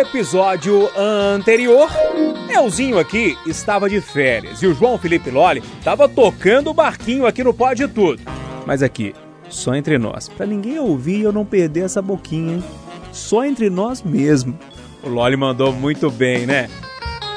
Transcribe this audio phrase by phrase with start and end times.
[0.00, 1.90] episódio anterior,
[2.48, 7.44] Elzinho aqui estava de férias e o João Felipe Loli estava tocando o barquinho aqui
[7.44, 8.22] no Pode Tudo.
[8.66, 9.14] Mas aqui,
[9.50, 12.64] só entre nós, para ninguém ouvir e eu não perder essa boquinha, hein?
[13.12, 14.58] Só entre nós mesmo.
[15.02, 16.70] O Loli mandou muito bem, né?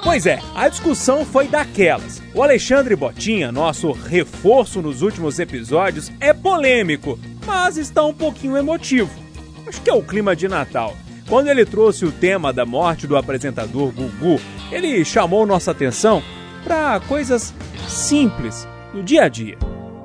[0.02, 2.22] Pois é, a discussão foi daquelas.
[2.34, 9.12] O Alexandre Botinha, nosso reforço nos últimos episódios, é polêmico, mas está um pouquinho emotivo.
[9.68, 10.96] Acho que é o clima de Natal.
[11.28, 14.40] Quando ele trouxe o tema da morte do apresentador Gugu,
[14.72, 16.22] ele chamou nossa atenção
[16.64, 17.54] para coisas
[17.88, 19.58] simples do dia a dia.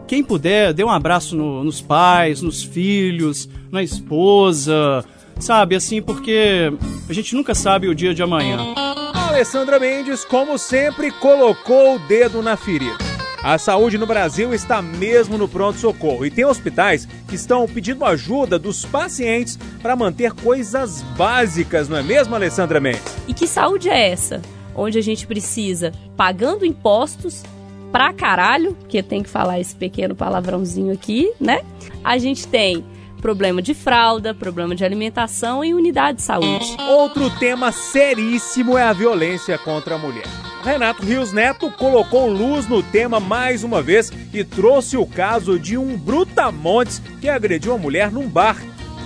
[0.07, 5.05] Quem puder, dê um abraço no, nos pais, nos filhos, na esposa,
[5.39, 5.75] sabe?
[5.75, 6.73] Assim, porque
[7.09, 8.59] a gente nunca sabe o dia de amanhã.
[8.77, 13.08] A Alessandra Mendes, como sempre, colocou o dedo na ferida.
[13.43, 18.59] A saúde no Brasil está mesmo no pronto-socorro e tem hospitais que estão pedindo ajuda
[18.59, 23.17] dos pacientes para manter coisas básicas, não é mesmo, Alessandra Mendes?
[23.29, 24.43] E que saúde é essa?
[24.75, 27.45] Onde a gente precisa, pagando impostos
[27.93, 31.61] pra caralho, porque tem que falar esse pequeno palavrãozinho aqui, né?
[32.03, 32.85] A gente tem
[33.23, 36.77] problema de fralda, problema de alimentação e unidade de saúde.
[36.89, 40.48] Outro tema seríssimo é a violência contra a mulher.
[40.63, 45.79] Renato Rios Neto colocou luz no tema mais uma vez e trouxe o caso de
[45.79, 48.57] um brutamontes que agrediu a mulher num bar.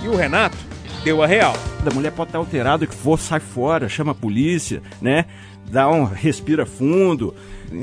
[0.03, 0.57] E o Renato
[1.03, 1.53] deu a real.
[1.85, 5.25] A mulher pode estar alterada, que for, sai fora, chama a polícia, né?
[5.69, 7.33] Dá um respira fundo,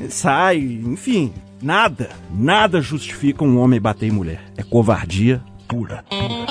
[0.09, 4.41] sai, enfim, nada, nada justifica um homem bater em mulher.
[4.57, 6.03] É covardia pura.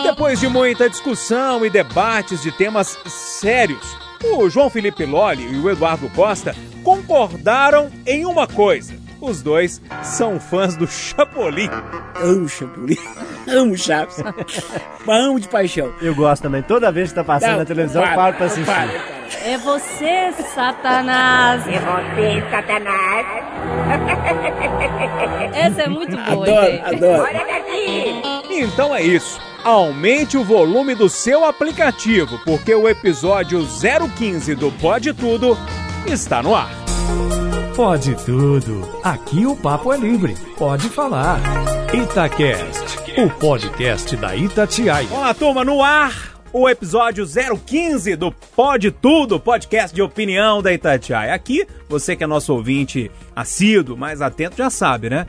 [0.03, 5.71] Depois de muita discussão e debates de temas sérios, o João Felipe Lolli e o
[5.71, 6.55] Eduardo Costa
[6.85, 8.95] concordaram em uma coisa.
[9.21, 11.69] Os dois são fãs do Chapolin.
[12.23, 12.97] Amo Chapolin.
[13.47, 14.17] Amo Chaves.
[15.07, 15.93] Amo de paixão.
[16.01, 16.63] Eu gosto também.
[16.63, 18.65] Toda vez que tá passando Não, na televisão, para, eu paro pra assistir.
[18.65, 19.21] para, para.
[19.51, 21.67] É você, Satanás!
[21.67, 23.27] É você, Satanás.
[25.55, 26.95] Essa é muito boa, Adoro, gente.
[26.95, 27.29] adoro.
[28.51, 29.39] Então é isso.
[29.65, 33.67] Aumente o volume do seu aplicativo, porque o episódio
[34.17, 35.57] 015 do Pode Tudo
[36.07, 36.71] está no ar.
[37.77, 38.89] Pode tudo.
[39.05, 40.35] Aqui o papo é livre.
[40.57, 41.41] Pode falar.
[41.93, 45.09] Itacast, o podcast da Itatiaia.
[45.11, 51.35] Olá, turma, no ar o episódio 015 do Pode Tudo, podcast de opinião da Itatiaia.
[51.35, 55.27] Aqui, você que é nosso ouvinte assíduo, mais atento, já sabe, né?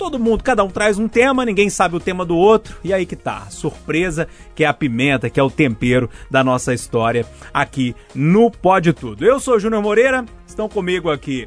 [0.00, 3.04] Todo mundo, cada um traz um tema, ninguém sabe o tema do outro, e aí
[3.04, 7.94] que tá, surpresa, que é a pimenta, que é o tempero da nossa história aqui
[8.14, 9.26] no Pode Tudo.
[9.26, 11.46] Eu sou Júnior Moreira, estão comigo aqui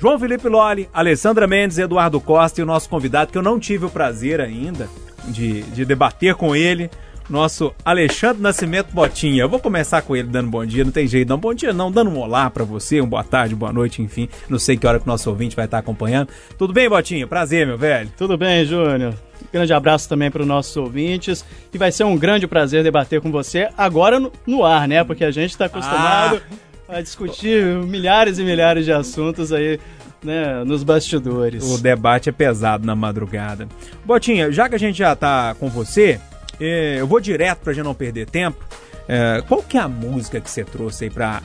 [0.00, 3.84] João Felipe Loli, Alessandra Mendes, Eduardo Costa e o nosso convidado, que eu não tive
[3.84, 4.88] o prazer ainda
[5.26, 6.90] de, de debater com ele,
[7.28, 9.42] nosso Alexandre Nascimento Botinha.
[9.42, 11.38] Eu vou começar com ele dando bom dia, não tem jeito, não.
[11.38, 14.28] Bom dia não, dando um olá pra você, um boa tarde, boa noite, enfim.
[14.48, 16.28] Não sei que hora que o nosso ouvinte vai estar acompanhando.
[16.58, 17.26] Tudo bem, Botinha?
[17.26, 18.10] Prazer, meu velho.
[18.16, 19.14] Tudo bem, Júnior?
[19.52, 21.44] Grande abraço também para os nossos ouvintes.
[21.72, 25.02] E vai ser um grande prazer debater com você agora no, ar, né?
[25.04, 26.40] Porque a gente está acostumado
[26.88, 29.80] a discutir milhares e milhares de assuntos aí,
[30.22, 31.64] né, nos bastidores.
[31.64, 33.68] O debate é pesado na madrugada.
[34.04, 36.20] Botinha, já que a gente já tá com você,
[36.60, 38.64] eh, eu vou direto pra gente não perder tempo.
[39.08, 41.42] Eh, qual que é a música que você trouxe aí pra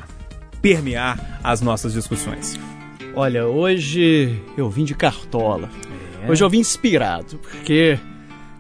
[0.62, 2.59] permear as nossas discussões?
[3.16, 5.69] Olha, hoje eu vim de cartola.
[6.24, 6.31] É?
[6.31, 8.00] Hoje eu vim inspirado, porque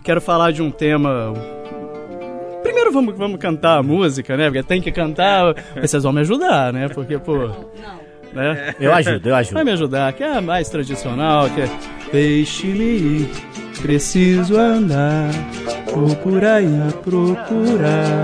[0.03, 1.33] quero falar de um tema.
[2.63, 4.45] Primeiro vamos, vamos cantar a música, né?
[4.45, 5.55] Porque tem que cantar.
[5.79, 6.89] Vocês vão me ajudar, né?
[6.89, 7.47] Porque, pô.
[8.33, 8.75] Né?
[8.79, 9.53] Eu ajudo, eu ajudo.
[9.53, 11.69] Vai me ajudar, que é a mais tradicional, que é.
[12.11, 13.29] Deixe-me ir,
[13.81, 15.29] preciso andar,
[15.91, 16.67] procurar e
[17.03, 18.23] procurar.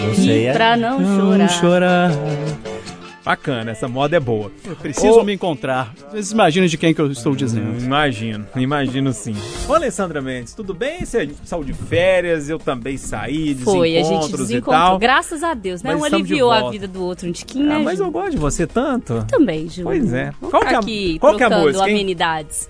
[0.00, 0.52] Não sei, é.
[0.52, 2.10] Pra não, Não chorar.
[3.26, 4.52] Bacana, essa moda é boa.
[4.64, 5.92] Eu preciso Ô- me encontrar.
[6.12, 7.76] Vocês imaginam de quem que eu estou dizendo.
[7.84, 9.34] Imagino, imagino sim.
[9.68, 11.04] Ô, Alessandra Mendes, tudo bem?
[11.04, 14.72] Você saiu de férias, eu também saí, Foi, a gente e desencontrou.
[14.76, 14.98] tal.
[15.00, 15.90] Graças a Deus, né?
[15.92, 18.36] Mas Um aliviou a vida do outro um tiquinho, Ah, né, mas eu gosto de
[18.36, 19.26] você tanto.
[19.28, 19.82] Também, Ju.
[19.82, 20.32] Pois é.
[20.40, 21.94] Vamos Qual que é a- aqui qual que é a música, hein?
[21.96, 22.68] amenidades.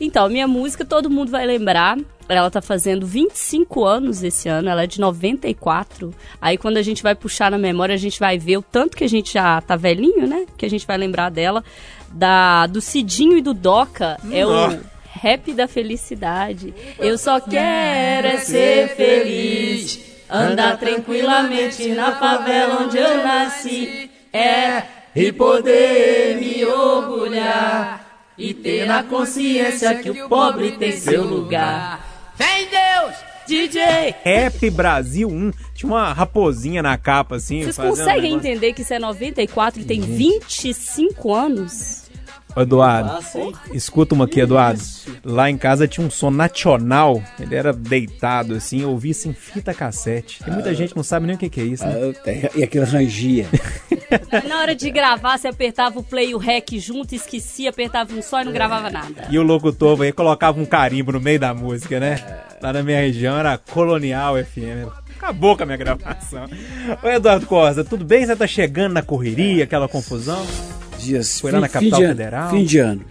[0.00, 1.96] Então, minha música todo mundo vai lembrar.
[2.38, 6.14] Ela tá fazendo 25 anos esse ano, ela é de 94.
[6.40, 9.04] Aí quando a gente vai puxar na memória, a gente vai ver o tanto que
[9.04, 10.46] a gente já tá velhinho, né?
[10.56, 11.64] Que a gente vai lembrar dela.
[12.10, 14.18] Da, do Cidinho e do Doca.
[14.30, 14.80] É o
[15.12, 16.74] rap da felicidade.
[16.98, 20.00] Eu só quero é ser feliz.
[20.28, 24.10] Andar tranquilamente na favela onde eu nasci.
[24.32, 24.82] É,
[25.14, 28.00] e poder me orgulhar.
[28.36, 32.11] E ter na consciência que o pobre tem seu lugar.
[32.34, 34.14] Fé em Deus, DJ!
[34.24, 35.52] Rap Brasil 1.
[35.74, 37.62] Tinha uma raposinha na capa, assim.
[37.62, 42.01] Vocês conseguem um entender que isso é 94 e tem 25 anos?
[42.54, 43.10] Ô, Eduardo,
[43.72, 44.80] escuta uma aqui, Eduardo.
[45.24, 47.22] Lá em casa tinha um som nacional.
[47.38, 50.42] Ele era deitado, assim, eu ouvia isso em fita cassete.
[50.44, 51.94] Tem muita gente que não sabe nem o que, que é isso, né?
[52.26, 53.46] Ah, E aquilo rangia.
[54.46, 58.20] Na hora de gravar, você apertava o play e o rec junto, esquecia, apertava um
[58.22, 59.28] só e não gravava nada.
[59.30, 62.16] E o locutor aí colocava um carimbo no meio da música, né?
[62.60, 64.92] Lá na minha região era Colonial FM.
[65.16, 66.46] Acabou com a minha gravação.
[67.02, 68.26] Ô Eduardo Costa, tudo bem?
[68.26, 70.44] Você tá chegando na correria, aquela confusão?
[71.02, 72.50] Dias, Foi lá na capital ano, federal?
[72.50, 73.02] Fim de ano.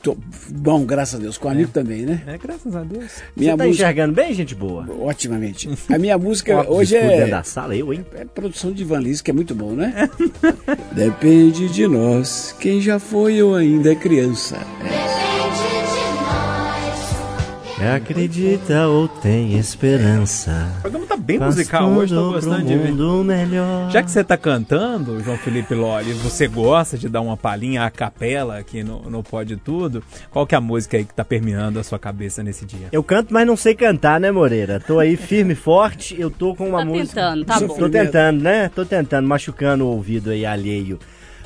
[0.00, 0.16] Tô-
[0.50, 1.36] bom, graças a Deus.
[1.36, 2.22] Com amigo também, né?
[2.26, 3.10] É, graças a Deus.
[3.36, 4.86] Minha Você tá música, enxergando bem, gente boa?
[5.00, 5.68] otimamente.
[5.92, 8.06] A minha música hoje é, da sala, eu, hein?
[8.14, 10.08] é produção de Van Lins, que é muito bom, né?
[10.94, 14.58] Depende de nós, quem já foi ou ainda é criança.
[17.80, 20.68] Acredita ou tem esperança.
[20.78, 22.92] O programa tá bem Faz musical hoje, tô tudo gostando de ver.
[23.24, 23.90] melhor.
[23.90, 27.90] Já que você tá cantando, João Felipe Loli, você gosta de dar uma palhinha a
[27.90, 30.02] capela aqui no, no Pode Tudo?
[30.30, 32.88] Qual que é a música aí que tá permeando a sua cabeça nesse dia?
[32.90, 34.80] Eu canto, mas não sei cantar, né, Moreira?
[34.80, 37.06] Tô aí firme e forte, eu tô com uma Tá música...
[37.14, 37.74] tentando, tá bom.
[37.76, 38.70] Tô tentando, né?
[38.74, 40.98] Tô tentando, machucando o ouvido aí alheio.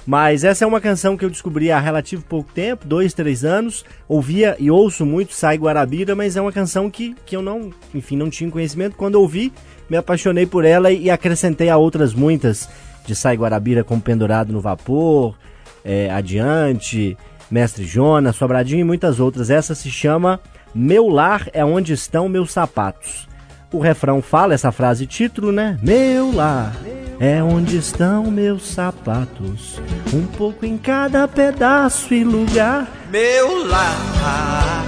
[0.06, 3.84] Mas essa é uma canção que eu descobri há relativo pouco tempo, dois, três anos.
[4.08, 8.16] Ouvia e ouço muito Sai Guarabira, mas é uma canção que, que eu não, enfim,
[8.16, 8.96] não tinha conhecimento.
[8.96, 9.52] Quando ouvi,
[9.88, 12.68] me apaixonei por ela e acrescentei a outras muitas
[13.06, 15.36] de Sai Guarabira, como Pendurado no Vapor,
[15.84, 17.16] é, Adiante,
[17.50, 19.50] Mestre Jonas, Sobradinho e muitas outras.
[19.50, 20.40] Essa se chama
[20.74, 23.28] Meu Lar é Onde Estão Meus Sapatos.
[23.72, 25.78] O refrão fala essa frase título, né?
[25.80, 26.74] Meu lar
[27.24, 29.80] é onde estão meus sapatos,
[30.12, 32.90] um pouco em cada pedaço e lugar.
[33.12, 34.84] Meu lar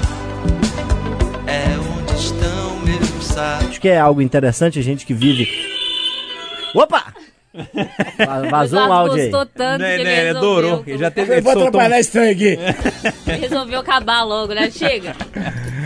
[1.46, 3.68] é onde estão meus sapatos.
[3.68, 5.48] Acho que é algo interessante a gente que vive.
[6.74, 7.14] Opa!
[8.18, 9.30] Va- Vazou um Eduardo áudio aí.
[9.30, 10.82] gostou tanto Né, que ele né, ele adorou.
[10.86, 12.58] Ele já teve Eu ele vou um- atrapalhar esse trem aqui.
[13.40, 14.70] resolveu acabar logo, né?
[14.70, 15.14] Chega.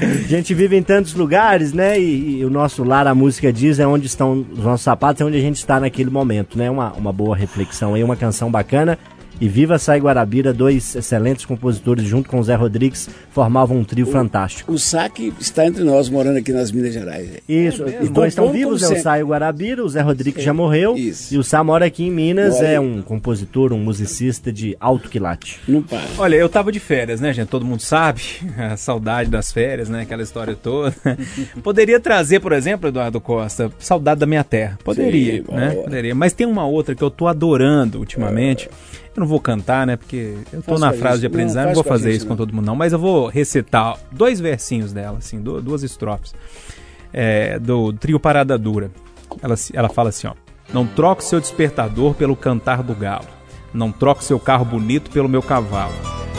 [0.00, 1.98] A gente vive em tantos lugares, né?
[1.98, 5.24] E, e o nosso lar, a música diz, é onde estão os nossos sapatos, é
[5.24, 6.70] onde a gente está naquele momento, né?
[6.70, 8.98] Uma, uma boa reflexão aí, uma canção bacana.
[9.40, 14.06] E Viva Sai Guarabira, dois excelentes compositores, junto com o Zé Rodrigues, formavam um trio
[14.06, 14.72] fantástico.
[14.72, 17.30] O saque está entre nós, morando aqui nas Minas Gerais.
[17.48, 18.98] Isso, É os dois estão vivos, né?
[18.98, 19.02] O.
[19.02, 20.96] Saio Guarabira, o Zé Rodrigues já morreu.
[20.96, 21.32] Isso.
[21.34, 22.78] E o Sá mora aqui em Minas, é aí.
[22.78, 25.60] um compositor, um musicista de alto quilate.
[25.68, 26.02] Não para.
[26.18, 27.48] Olha, eu tava de férias, né, gente?
[27.48, 28.22] Todo mundo sabe,
[28.58, 30.02] a saudade das férias, né?
[30.02, 30.94] Aquela história toda.
[31.62, 34.78] Poderia trazer, por exemplo, Eduardo Costa, saudade da minha terra.
[34.82, 35.70] Poderia, Sim, né?
[35.70, 36.14] Poderia.
[36.14, 38.68] Mas tem uma outra que eu tô adorando ultimamente.
[39.18, 39.96] Eu não vou cantar, né?
[39.96, 41.00] Porque eu tô Faça na isso.
[41.00, 42.36] frase de Não, aprendizagem, não, faz vou fazer gente, isso não.
[42.36, 42.76] com todo mundo, não.
[42.76, 46.32] Mas eu vou recitar dois versinhos dela, assim, du- duas estrofes.
[47.12, 48.92] É, do trio Parada Dura.
[49.42, 50.34] Ela, ela fala assim, ó.
[50.72, 53.26] Não troque seu despertador pelo cantar do galo.
[53.74, 55.92] Não troque seu carro bonito pelo meu cavalo.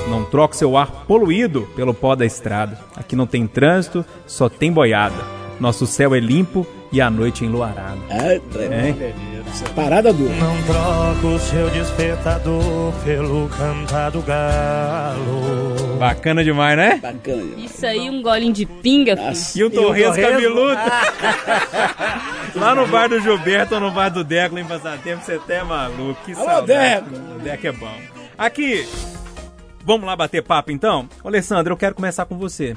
[0.07, 2.79] Não troque seu ar poluído pelo pó da estrada.
[2.95, 5.15] Aqui não tem trânsito, só tem boiada.
[5.59, 7.97] Nosso céu é limpo e a noite é enluarada.
[8.09, 8.95] É, trem.
[9.75, 10.33] Parada dura.
[10.35, 15.97] Não troco o seu despertador pelo cantar do galo.
[15.97, 16.99] Bacana demais, né?
[17.01, 17.43] Bacana.
[17.57, 19.27] Isso aí, um golinho de pinga, filho.
[19.27, 19.59] Nossa.
[19.59, 20.31] E o Torres Torresmo?
[20.33, 20.79] cabeludo.
[22.55, 25.63] Lá no bar do Gilberto ou no bar do Deco, em Passatempo, você até é
[25.63, 26.19] maluco.
[26.25, 27.09] Que Alô, saudade.
[27.09, 27.35] Deco.
[27.35, 27.95] O Deco é bom.
[28.37, 28.87] Aqui,
[29.83, 31.07] vamos lá bater papo então?
[31.23, 32.75] Ô, Alessandro, eu quero começar com você.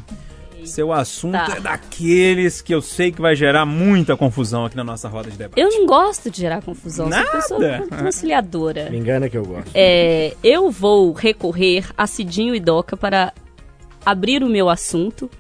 [0.67, 1.55] Seu assunto Tá.
[1.57, 5.37] é daqueles que eu sei que vai gerar muita confusão aqui na nossa roda de
[5.37, 5.61] debate.
[5.61, 7.97] Eu não gosto de gerar confusão, sou uma pessoa Nada.
[8.03, 8.91] conciliadora.
[8.91, 9.71] Me engana que eu gosto.
[9.75, 13.33] É, eu vou recorrer a Cidinho e Doca para
[14.05, 15.31] abrir o meu assunto,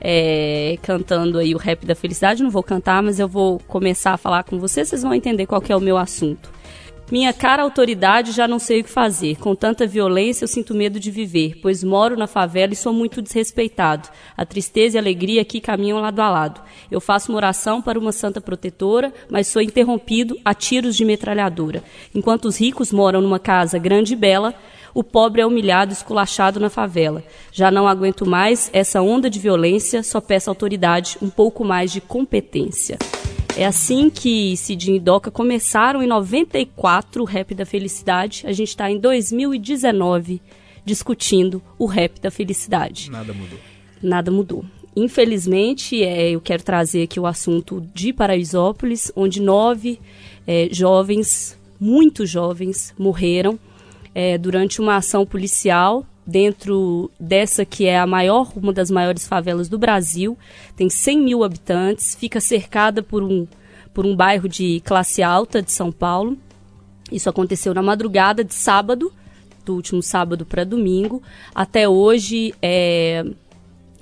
[0.00, 2.42] é, cantando aí o rap da felicidade.
[2.42, 5.60] Não vou cantar, mas eu vou começar a falar com vocês, vocês vão entender qual
[5.60, 6.50] que é o meu assunto.
[7.12, 9.36] Minha cara autoridade já não sei o que fazer.
[9.36, 13.20] Com tanta violência eu sinto medo de viver, pois moro na favela e sou muito
[13.20, 14.08] desrespeitado.
[14.34, 16.62] A tristeza e a alegria aqui caminham lado a lado.
[16.90, 21.84] Eu faço uma oração para uma santa protetora, mas sou interrompido a tiros de metralhadora.
[22.14, 24.54] Enquanto os ricos moram numa casa grande e bela,
[24.94, 27.22] o pobre é humilhado e esculachado na favela.
[27.52, 31.90] Já não aguento mais essa onda de violência, só peço à autoridade um pouco mais
[31.90, 32.96] de competência.
[33.56, 38.44] É assim que Cidinho e Doca começaram em 94 o Rap da Felicidade.
[38.46, 40.40] A gente está em 2019
[40.84, 43.10] discutindo o Rap da Felicidade.
[43.10, 43.58] Nada mudou.
[44.02, 44.64] Nada mudou.
[44.96, 49.98] Infelizmente, é, eu quero trazer aqui o assunto de Paraisópolis, onde nove
[50.46, 53.58] é, jovens, muito jovens, morreram
[54.14, 59.68] é, durante uma ação policial dentro dessa que é a maior, uma das maiores favelas
[59.68, 60.38] do Brasil,
[60.76, 63.46] tem 100 mil habitantes, fica cercada por um,
[63.92, 66.38] por um bairro de classe alta de São Paulo.
[67.12, 69.12] Isso aconteceu na madrugada de sábado,
[69.64, 71.22] do último sábado para domingo.
[71.54, 73.24] Até hoje, é,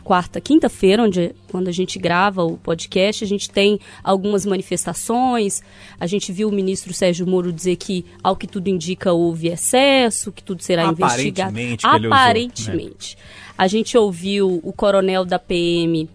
[0.03, 5.63] quarta, quinta-feira, onde quando a gente grava o podcast, a gente tem algumas manifestações.
[5.99, 10.33] A gente viu o ministro Sérgio Moro dizer que, ao que tudo indica, houve excesso,
[10.33, 11.51] que tudo será investigado.
[11.51, 12.07] Aparentemente, usou, né?
[12.07, 13.19] Aparentemente.
[13.57, 16.09] A gente ouviu o coronel da PM,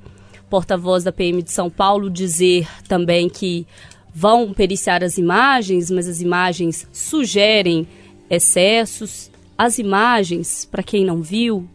[0.49, 3.65] porta-voz da PM de São Paulo, dizer também que
[4.13, 7.87] vão periciar as imagens, mas as imagens sugerem
[8.29, 9.31] excessos.
[9.57, 11.67] As imagens, para quem não viu,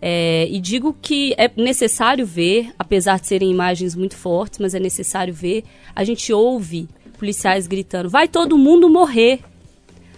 [0.00, 4.80] é, e digo que é necessário ver, apesar de serem imagens muito fortes, mas é
[4.80, 5.64] necessário ver.
[5.94, 6.88] A gente ouve
[7.18, 9.40] policiais gritando: vai todo mundo morrer!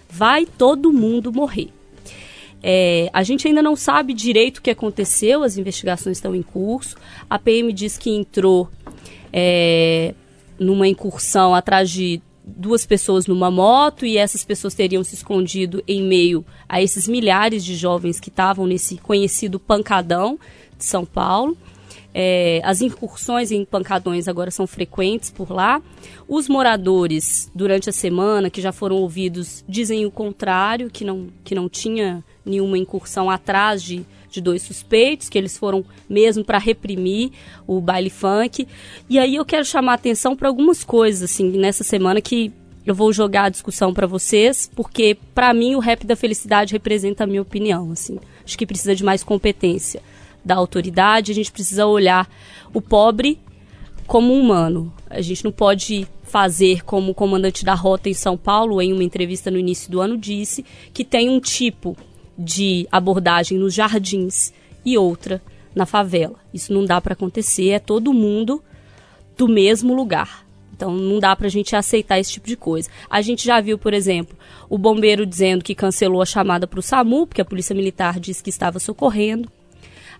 [0.09, 1.69] Vai todo mundo morrer!
[2.63, 6.95] É, a gente ainda não sabe direito o que aconteceu, as investigações estão em curso.
[7.27, 8.69] A PM diz que entrou
[9.33, 10.13] é,
[10.59, 12.21] numa incursão atrás de
[12.55, 17.63] duas pessoas numa moto e essas pessoas teriam se escondido em meio a esses milhares
[17.63, 20.39] de jovens que estavam nesse conhecido pancadão
[20.77, 21.57] de São Paulo.
[22.13, 25.81] É, as incursões em pancadões agora são frequentes por lá.
[26.27, 31.55] Os moradores, durante a semana, que já foram ouvidos, dizem o contrário, que não, que
[31.55, 37.31] não tinha nenhuma incursão atrás de, de dois suspeitos, que eles foram mesmo para reprimir
[37.67, 38.67] o baile funk.
[39.09, 42.51] E aí eu quero chamar a atenção para algumas coisas, assim, nessa semana que
[42.85, 47.23] eu vou jogar a discussão para vocês, porque para mim o rap da felicidade representa
[47.23, 48.17] a minha opinião, assim.
[48.43, 50.01] Acho que precisa de mais competência
[50.43, 52.27] da autoridade, a gente precisa olhar
[52.73, 53.39] o pobre
[54.07, 54.91] como humano.
[55.09, 59.03] A gente não pode fazer como o comandante da rota em São Paulo, em uma
[59.03, 61.95] entrevista no início do ano, disse, que tem um tipo
[62.41, 64.51] de abordagem nos jardins
[64.83, 65.41] e outra
[65.75, 66.35] na favela.
[66.53, 68.61] Isso não dá para acontecer, é todo mundo
[69.37, 70.45] do mesmo lugar.
[70.73, 72.89] Então não dá pra gente aceitar esse tipo de coisa.
[73.09, 74.35] A gente já viu, por exemplo,
[74.67, 78.43] o bombeiro dizendo que cancelou a chamada para o SAMU, porque a Polícia Militar disse
[78.43, 79.49] que estava socorrendo.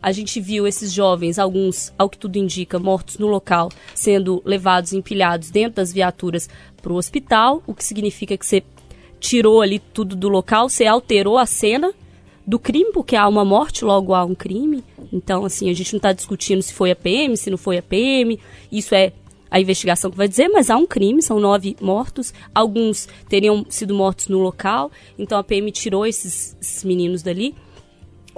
[0.02, 4.94] A gente viu esses jovens, alguns, ao que tudo indica, mortos no local, sendo levados
[4.94, 6.50] empilhados dentro das viaturas
[6.82, 8.64] para o hospital, o que significa que você
[9.20, 11.94] tirou ali tudo do local, você alterou a cena
[12.46, 14.84] do crime, porque há uma morte, logo há um crime.
[15.12, 17.82] Então, assim, a gente não está discutindo se foi a PM, se não foi a
[17.82, 18.40] PM.
[18.72, 19.14] Isso é
[19.50, 22.34] a investigação que vai dizer, mas há um crime, são nove mortos.
[22.56, 24.92] Alguns teriam sido mortos no local.
[25.20, 27.54] Então a PM tirou esses, esses meninos dali.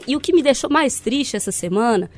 [0.07, 2.09] E o que me deixou mais triste essa semana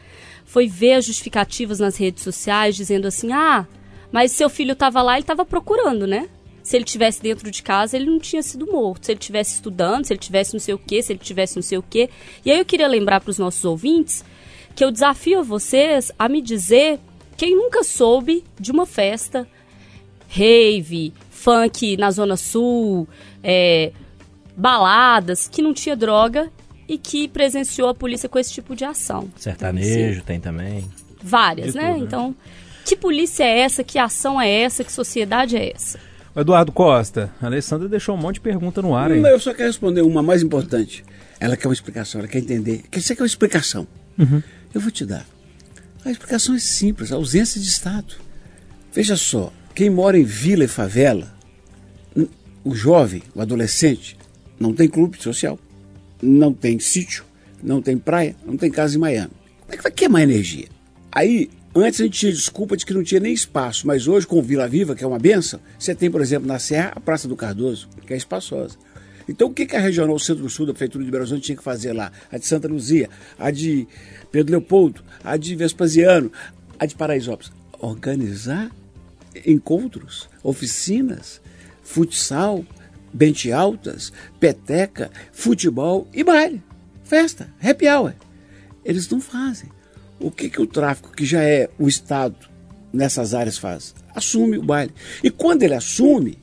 [0.46, 3.68] foi ver as justificativas nas redes sociais dizendo assim: ah,
[4.12, 6.30] mas seu filho estava lá, ele estava procurando, né?
[6.66, 9.06] Se ele tivesse dentro de casa, ele não tinha sido morto.
[9.06, 11.62] Se ele tivesse estudando, se ele tivesse não sei o quê, se ele tivesse não
[11.62, 12.10] sei o quê.
[12.44, 14.26] E aí eu queria lembrar para os nossos ouvintes
[14.76, 17.00] que eu desafio a vocês a me dizer
[17.38, 19.48] quem nunca soube de uma festa
[20.28, 23.08] rave, funk na Zona Sul,
[23.44, 23.92] é,
[24.58, 26.52] baladas, que não tinha droga
[26.90, 29.30] e que presenciou a polícia com esse tipo de ação.
[29.36, 30.84] Sertanejo tem também.
[31.22, 31.90] Várias, né?
[31.90, 32.06] tudo, né?
[32.08, 32.36] Então,
[32.84, 33.84] que polícia é essa?
[33.84, 34.84] Que ação é essa?
[34.84, 36.15] Que sociedade é essa?
[36.36, 39.22] Eduardo Costa, a Alessandra deixou um monte de pergunta no ar aí.
[39.22, 41.04] Não, eu só quero responder uma mais importante.
[41.40, 42.84] Ela quer uma explicação, ela quer entender.
[42.92, 43.88] Quer dizer que é uma explicação.
[44.74, 45.26] Eu vou te dar.
[46.04, 48.16] A explicação é simples, a ausência de Estado.
[48.94, 51.34] Veja só, quem mora em vila e favela,
[52.64, 54.18] o jovem, o adolescente,
[54.60, 55.58] não tem clube social,
[56.22, 57.24] não tem sítio,
[57.64, 59.32] não tem praia, não tem casa em Miami.
[59.62, 60.68] Como é que vai queimar energia?
[61.12, 61.50] Aí,
[61.84, 64.68] antes a gente tinha desculpa de que não tinha nem espaço, mas hoje com Vila
[64.68, 67.90] Viva, que é uma benção, você tem, por exemplo, na Serra, a Praça do Cardoso,
[68.06, 68.78] que é espaçosa.
[69.28, 71.94] Então, o que, que a Regional Centro-Sul da Prefeitura de Belo Horizonte tinha que fazer
[71.94, 72.12] lá?
[72.32, 73.88] A de Santa Luzia, a de
[74.32, 76.32] Pedro Leopoldo, a de Vespasiano,
[76.80, 77.52] a de Paraisópolis.
[77.80, 78.72] Organizar
[79.46, 81.42] encontros, oficinas,
[81.84, 82.64] futsal,
[83.12, 86.62] bente altas, peteca, futebol e baile,
[87.04, 88.14] festa, happy hour.
[88.84, 89.70] Eles não fazem.
[90.20, 92.36] O que, que o tráfico, que já é o Estado
[92.92, 93.94] nessas áreas, faz?
[94.14, 94.94] Assume o baile.
[95.24, 96.38] E quando ele assume,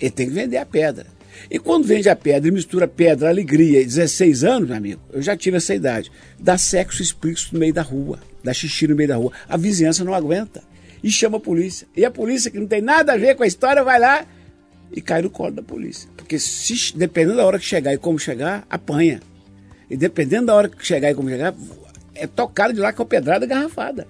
[0.00, 1.06] ele tem que vender a pedra.
[1.50, 5.22] E quando vende a pedra e mistura pedra, alegria, e 16 anos, meu amigo, eu
[5.22, 9.08] já tive essa idade, dá sexo explícito no meio da rua, dá xixi no meio
[9.08, 9.32] da rua.
[9.48, 10.62] A vizinhança não aguenta
[11.02, 11.86] e chama a polícia.
[11.96, 14.26] E a polícia, que não tem nada a ver com a história, vai lá
[14.92, 16.08] e cai no colo da polícia.
[16.16, 19.20] Porque se, dependendo da hora que chegar e como chegar, apanha.
[19.88, 21.54] E dependendo da hora que chegar e como chegar,
[22.18, 24.06] é tocado de lá com a pedrada garrafada.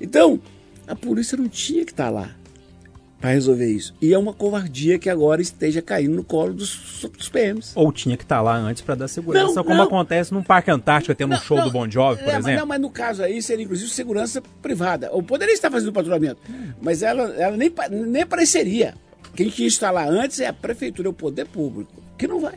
[0.00, 0.40] Então,
[0.86, 2.30] a polícia não tinha que estar lá.
[3.20, 3.94] para resolver isso.
[4.00, 7.72] E é uma covardia que agora esteja caindo no colo dos, dos PMs.
[7.74, 9.84] Ou tinha que estar lá antes para dar segurança, Não, como não.
[9.84, 12.44] acontece num Parque Antártico, tendo um Não, show não, do Bon Jovi, por é, mas,
[12.44, 12.60] exemplo.
[12.60, 15.10] não, mas no caso aí seria inclusive segurança privada.
[15.12, 16.40] Ou poderia estar fazendo patrulhamento,
[16.80, 17.70] mas ela, ela nem,
[18.06, 18.94] nem apareceria.
[19.36, 22.40] Quem tinha que estar lá antes é a prefeitura, é o poder público, que não
[22.40, 22.54] vai.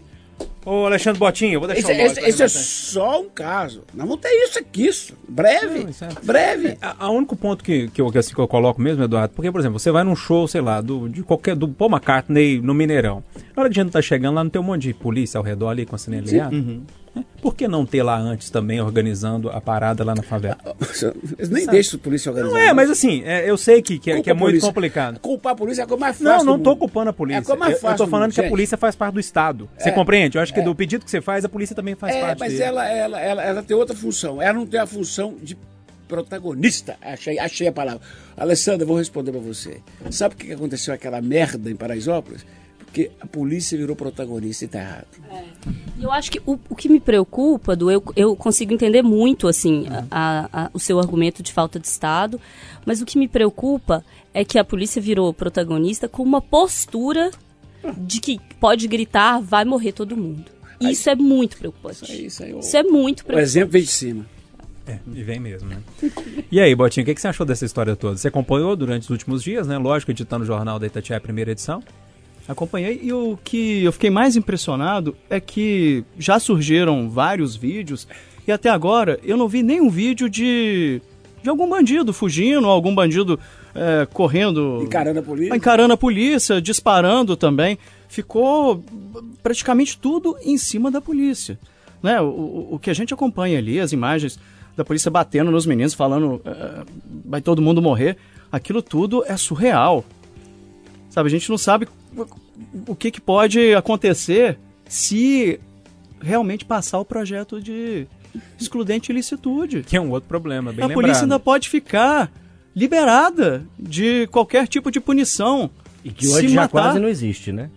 [0.65, 3.84] Ô, Alexandre Botinho, eu vou deixar Esse, o esse- esse é só um caso.
[3.93, 5.13] Nós vamos ter isso aqui, isso.
[5.27, 5.79] Breve.
[5.84, 6.77] Não, isso é- Breve.
[6.82, 9.51] A, a único ponto que, que, eu, que, assim, que eu coloco mesmo, Eduardo, porque,
[9.51, 12.74] por exemplo, você vai num show, sei lá, do, de qualquer, do Paul McCartney no
[12.74, 13.24] Mineirão.
[13.55, 15.43] Na hora que a gente tá chegando lá, não tem um monte de polícia ao
[15.43, 16.50] redor ali com a sinaleira.
[17.41, 20.58] Por que não ter lá antes também, organizando a parada lá na favela?
[21.38, 22.55] Eles nem deixam a polícia organizar.
[22.58, 25.20] Não é, mas assim, é, eu sei que, que, é, que é muito complicado.
[25.20, 26.46] Culpar a polícia é a coisa mais Não, fácil.
[26.46, 26.79] não tô mundo.
[26.79, 27.38] culpando a polícia.
[27.39, 28.96] É a coisa mais eu, eu fácil tô do falando mundo, que a polícia faz
[28.96, 29.70] parte do Estado.
[29.77, 29.91] Você É.
[29.91, 30.38] compreende?
[30.38, 30.63] Eu acho que É.
[30.63, 32.63] do pedido que você faz, a polícia também faz É, parte mas dele.
[32.63, 34.41] ela, ela, ela, ela tem outra função.
[34.41, 35.55] Ela não tem a função de
[36.08, 36.96] protagonista.
[37.01, 38.01] Achei, achei a palavra.
[38.38, 39.77] Alessandra, eu vou responder pra você.
[40.12, 42.46] Sabe o que que aconteceu aquela merda em Paraisópolis?
[42.93, 45.07] Porque a polícia virou protagonista e tá errado.
[45.97, 49.47] E Eu acho que o, o que me preocupa, do eu, eu consigo entender muito
[49.47, 52.39] assim a- a- o seu argumento de falta de Estado,
[52.85, 57.31] mas o que me preocupa é que a polícia virou protagonista com uma postura
[57.97, 60.45] de que pode gritar, vai morrer todo mundo.
[60.79, 62.03] E isso é muito preocupante.
[62.03, 62.53] Isso aí, isso aí.
[62.53, 63.50] o- Isso é muito O preocupante.
[63.50, 64.25] exemplo vem de cima.
[64.85, 65.77] É, e vem mesmo, né?
[66.51, 68.17] E aí, Botinho, o que, que você achou dessa história toda?
[68.17, 69.77] Você acompanhou durante os últimos dias, né?
[69.79, 71.81] Lógico, editando o jornal da Itatiaia, primeira edição.
[72.47, 78.07] Acompanhei e o que eu fiquei mais impressionado é que já surgiram vários vídeos
[78.45, 81.01] e até agora eu não vi nenhum vídeo de,
[81.41, 83.39] de algum bandido fugindo, algum bandido
[83.73, 84.81] é, correndo.
[84.83, 85.55] Encarando a polícia.
[85.55, 87.77] Encarando a polícia, disparando também.
[88.07, 88.83] Ficou
[89.41, 91.57] praticamente tudo em cima da polícia.
[92.01, 92.21] Né?
[92.21, 94.38] O, o, que a gente acompanha ali, as imagens
[94.75, 96.83] da polícia batendo nos meninos, falando é,
[97.25, 98.17] vai todo mundo morrer,
[98.51, 100.03] aquilo tudo é surreal.
[101.13, 101.88] Sabe, a gente não sabe
[102.88, 104.58] o que, que pode acontecer
[104.89, 105.60] se
[106.20, 108.08] realmente passar o projeto de
[108.60, 109.84] excludente de ilicitude.
[109.84, 110.93] Que é um outro problema, bem a lembrado.
[111.03, 112.32] polícia ainda pode ficar
[112.75, 115.70] liberada de qualquer tipo de punição.
[116.03, 117.70] E que Se hoje já matar- quase não existe, né?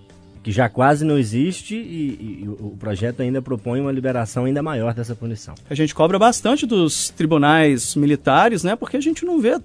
[0.42, 4.62] Que já quase não existe e, e o o projeto ainda propõe uma liberação ainda
[4.62, 5.54] maior dessa punição.
[5.68, 8.74] A gente cobra bastante dos tribunais militares, né?
[8.76, 9.60] Porque a gente não vê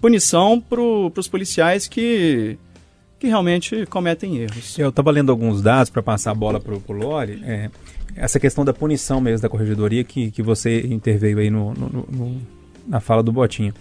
[0.00, 2.56] punição para os policiais que,
[3.22, 4.76] que realmente cometem erros.
[4.76, 7.40] Eu estava lendo alguns dados para passar a bola pro, pro Lore.
[7.44, 7.70] é,
[8.16, 12.42] essa questão da punição mesmo da corregedoria que, que você interveio aí no- no- no-
[12.84, 13.72] na fala do Botinho.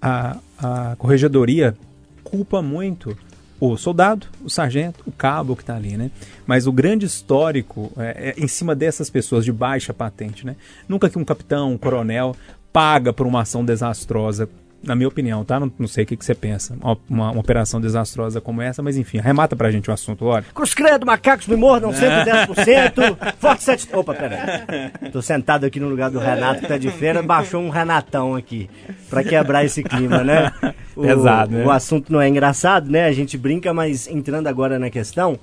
[0.00, 1.76] A, a corregedoria
[2.24, 3.14] culpa muito
[3.60, 6.10] o soldado, o sargento, o cabo que está ali, né?
[6.46, 10.56] Mas o grande histórico é, é em cima dessas pessoas de baixa patente, né?
[10.88, 12.34] Nunca que um capitão, um coronel
[12.72, 14.48] paga por uma ação desastrosa,
[14.82, 15.60] na minha opinião, tá?
[15.60, 16.74] Não, não sei o que, que você pensa.
[16.80, 20.44] Uma, uma- uma operação desastrosa como essa, mas enfim, arremata pra gente o assunto, Lore.
[20.54, 23.16] Cruz credo, macacos me mordam 110%.
[23.38, 23.88] Forte 7.
[23.92, 24.90] Opa, peraí.
[25.12, 28.68] Tô sentado aqui no lugar do Renato, que tá de feira, baixou um Renatão aqui.
[29.08, 30.52] Pra quebrar esse clima, né?
[30.96, 31.64] O, Pesado, né?
[31.64, 33.04] O assunto não é engraçado, né?
[33.06, 35.38] A gente brinca, mas entrando agora na questão,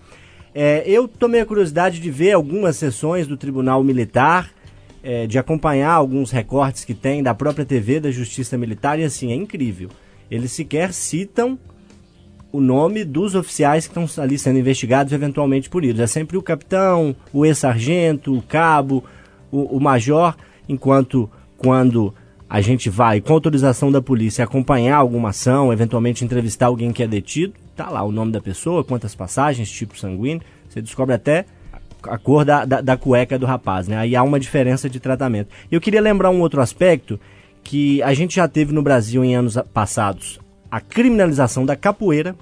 [0.53, 4.49] é, eu tomei a curiosidade de ver algumas sessões do Tribunal Militar,
[5.03, 9.31] é, de acompanhar alguns recortes que tem da própria TV da Justiça Militar, e assim,
[9.31, 9.89] é incrível.
[10.29, 11.57] Eles sequer citam
[12.51, 15.99] o nome dos oficiais que estão ali sendo investigados eventualmente por eles.
[15.99, 19.03] É sempre o capitão, o ex-sargento, o cabo,
[19.51, 20.35] o, o major,
[20.67, 22.13] enquanto quando
[22.49, 27.07] a gente vai, com autorização da polícia, acompanhar alguma ação, eventualmente entrevistar alguém que é
[27.07, 31.45] detido, tá lá o nome da pessoa, quantas passagens, tipo sanguíneo, você descobre até
[32.09, 33.97] a cor da, da, da cueca do rapaz, né?
[33.97, 35.49] Aí há uma diferença de tratamento.
[35.71, 37.19] Eu queria lembrar um outro aspecto
[37.63, 40.39] que a gente já teve no Brasil em anos passados
[40.69, 42.35] a criminalização da capoeira,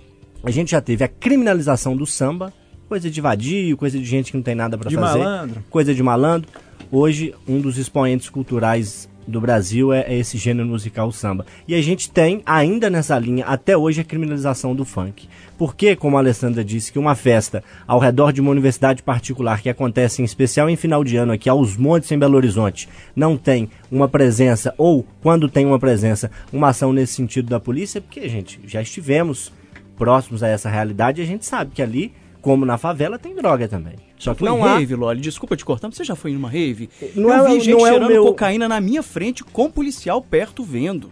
[0.44, 2.54] a gente já teve a criminalização do samba,
[2.88, 5.64] coisa de vadio, coisa de gente que não tem nada para fazer, malandro.
[5.70, 6.50] coisa de malandro.
[6.92, 11.46] Hoje, um dos expoentes culturais do Brasil é, é esse gênero musical samba.
[11.68, 15.28] E a gente tem, ainda nessa linha, até hoje, a criminalização do funk.
[15.58, 19.70] Porque, como a Alessandra disse, que uma festa ao redor de uma universidade particular que
[19.70, 23.70] acontece em especial em final de ano aqui aos montes em Belo Horizonte, não tem
[23.90, 28.60] uma presença, ou quando tem uma presença, uma ação nesse sentido da polícia, porque, gente,
[28.66, 29.52] já estivemos
[29.98, 33.68] próximos a essa realidade e a gente sabe que ali, como na favela, tem droga
[33.68, 33.96] também.
[34.18, 35.20] Só que Foi não há rave, Loli.
[35.22, 36.90] Desculpa te cortar, mas você já foi numa rave?
[37.16, 40.22] Não eu é- vi gente não é cheirando meu- cocaína na minha frente com policial
[40.22, 41.12] perto vendo.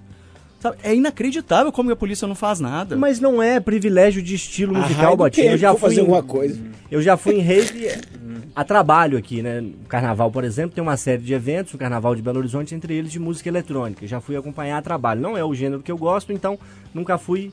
[0.63, 0.77] Sabe?
[0.81, 2.95] É inacreditável como a polícia não faz nada.
[2.95, 5.51] Mas não é privilégio de estilo musical, Botinho.
[5.51, 6.57] Eu já vou fui fazer em- alguma coisa.
[6.89, 7.89] Eu já fui em rave
[8.55, 9.59] a trabalho aqui, né?
[9.59, 12.93] No carnaval, por exemplo, tem uma série de eventos, o Carnaval de Belo Horizonte, entre
[12.95, 14.07] eles de música eletrônica.
[14.07, 15.19] Já fui acompanhar a trabalho.
[15.19, 16.57] Não é o gênero que eu gosto, então
[16.93, 17.51] nunca fui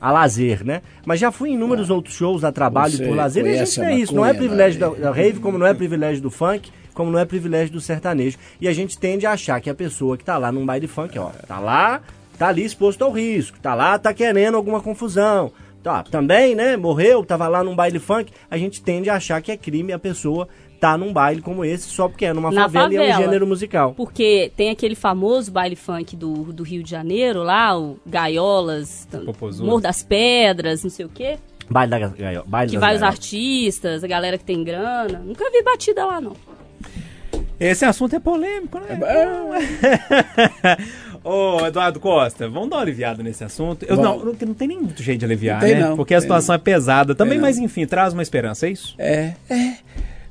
[0.00, 0.82] a lazer, né?
[1.04, 4.00] Mas já fui em inúmeros outros shows a trabalho por lazer e a gente tem
[4.00, 4.14] isso.
[4.14, 4.98] Não é privilégio da, né?
[5.00, 8.38] da rave, como não é privilégio do funk, como não é privilégio do sertanejo.
[8.60, 11.18] E a gente tende a achar que a pessoa que tá lá num baile funk,
[11.18, 12.00] ó, tá lá,
[12.38, 15.52] tá ali exposto ao risco, tá lá, tá querendo alguma confusão.
[15.82, 19.50] Tá, também, né, morreu, tava lá num baile funk, a gente tende a achar que
[19.50, 20.46] é crime a pessoa
[20.78, 23.24] tá num baile como esse só porque é numa Na favela, e é um favela.
[23.24, 23.94] gênero musical.
[23.94, 29.66] Porque tem aquele famoso baile funk do, do Rio de Janeiro lá, o Gaiolas, Popozudo.
[29.66, 31.38] Morro das Pedras, não sei o quê.
[31.70, 32.44] Baile da gaiola.
[32.48, 35.20] Baile Que vai os artistas, a galera que tem grana.
[35.24, 36.32] Nunca vi batida lá, não.
[37.60, 38.98] Esse assunto é polêmico, né?
[41.24, 43.84] Ô, Eduardo Costa, vamos dar uma aliviada nesse assunto.
[43.84, 45.88] Eu, não, não, não tem nem muito jeito de aliviar, Não tem, né?
[45.88, 45.96] não.
[45.96, 47.42] Porque a situação é pesada também, não.
[47.42, 48.94] mas enfim, traz uma esperança, é isso?
[48.98, 49.76] É, é.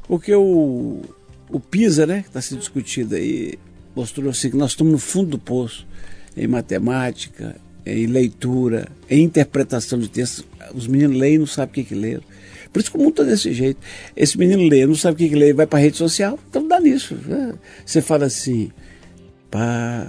[0.07, 1.01] Porque o,
[1.49, 3.57] o PISA, né, que está sendo discutido aí,
[3.95, 5.87] mostrou assim que nós estamos no fundo do poço
[6.35, 10.45] em matemática, em leitura, em interpretação de textos.
[10.73, 12.23] Os meninos leem e não sabem o que, que leram.
[12.71, 13.79] Por isso que o mundo está desse jeito.
[14.15, 16.65] Esse menino lê, não sabe o que, que lê, vai para a rede social, então
[16.67, 17.15] dá nisso.
[17.25, 17.53] né?
[17.85, 18.71] Você fala assim.
[19.51, 20.07] "Pa-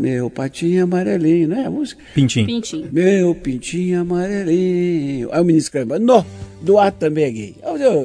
[0.00, 1.66] Meu patinho amarelinho, né?
[1.66, 2.00] A música.
[2.14, 2.46] Pintinho.
[2.46, 2.88] Pintinho.
[2.92, 5.28] Meu pintinho amarelinho.
[5.32, 6.24] Aí o menino escreve, no,
[6.62, 7.56] Duarte também é gay.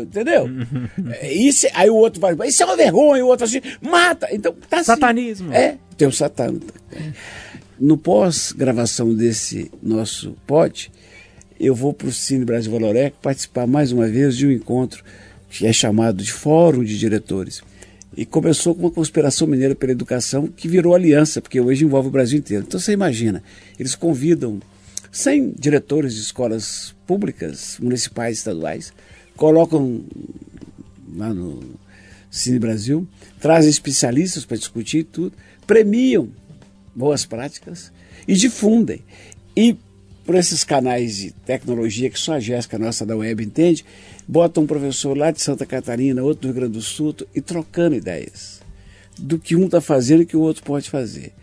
[0.01, 0.49] Entendeu?
[1.21, 4.27] É, Isso, aí o outro vai, isso é uma vergonha, o outro assim, mata.
[4.31, 4.85] Então, tá assim.
[4.85, 5.53] Satanismo.
[5.53, 6.59] É, tem o satano.
[7.79, 10.91] No pós-gravação desse nosso pod,
[11.59, 15.03] eu vou para o Cine Brasil Valorec participar mais uma vez de um encontro
[15.49, 17.61] que é chamado de Fórum de Diretores.
[18.15, 22.11] E começou com uma conspiração mineira pela educação que virou aliança, porque hoje envolve o
[22.11, 22.63] Brasil inteiro.
[22.67, 23.43] Então você imagina,
[23.77, 24.59] eles convidam
[25.11, 28.93] 100 diretores de escolas públicas, municipais, estaduais,
[29.35, 30.03] colocam
[31.15, 31.61] lá no
[32.29, 33.07] Cine Brasil,
[33.39, 35.33] trazem especialistas para discutir tudo,
[35.65, 36.29] premiam
[36.95, 37.91] boas práticas
[38.27, 39.01] e difundem.
[39.55, 39.75] E
[40.25, 43.85] por esses canais de tecnologia que só a Jéssica, nossa da web, entende,
[44.27, 47.95] botam um professor lá de Santa Catarina, outro do Rio Grande do Sul, e trocando
[47.95, 48.61] ideias
[49.17, 51.33] do que um está fazendo e que o outro pode fazer.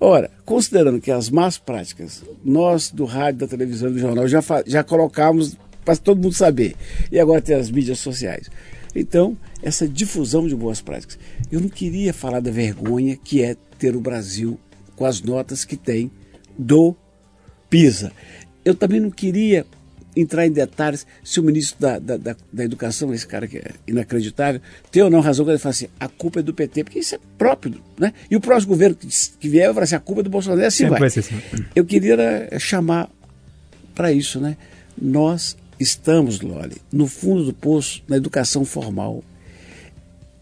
[0.00, 4.84] Ora, considerando que as más práticas, nós do rádio, da televisão, do jornal, já, já
[4.84, 6.76] colocamos para todo mundo saber.
[7.10, 8.48] E agora tem as mídias sociais.
[8.94, 11.18] Então, essa difusão de boas práticas.
[11.50, 14.58] Eu não queria falar da vergonha que é ter o Brasil
[14.94, 16.10] com as notas que tem
[16.56, 16.94] do
[17.68, 18.12] PISA.
[18.64, 19.66] Eu também não queria
[20.20, 23.70] entrar em detalhes se o ministro da, da, da, da Educação, esse cara que é
[23.86, 26.98] inacreditável, tem ou não razão quando ele fala assim, a culpa é do PT, porque
[26.98, 28.12] isso é próprio, né?
[28.30, 30.64] E o próximo governo que, vier vai falar assim, a culpa é do Bolsonaro, e
[30.64, 31.08] assim Sempre vai.
[31.08, 31.68] vai assim.
[31.74, 33.10] Eu queria era chamar
[33.94, 34.56] para isso, né?
[35.00, 39.22] Nós estamos, Loli, no fundo do poço na educação formal.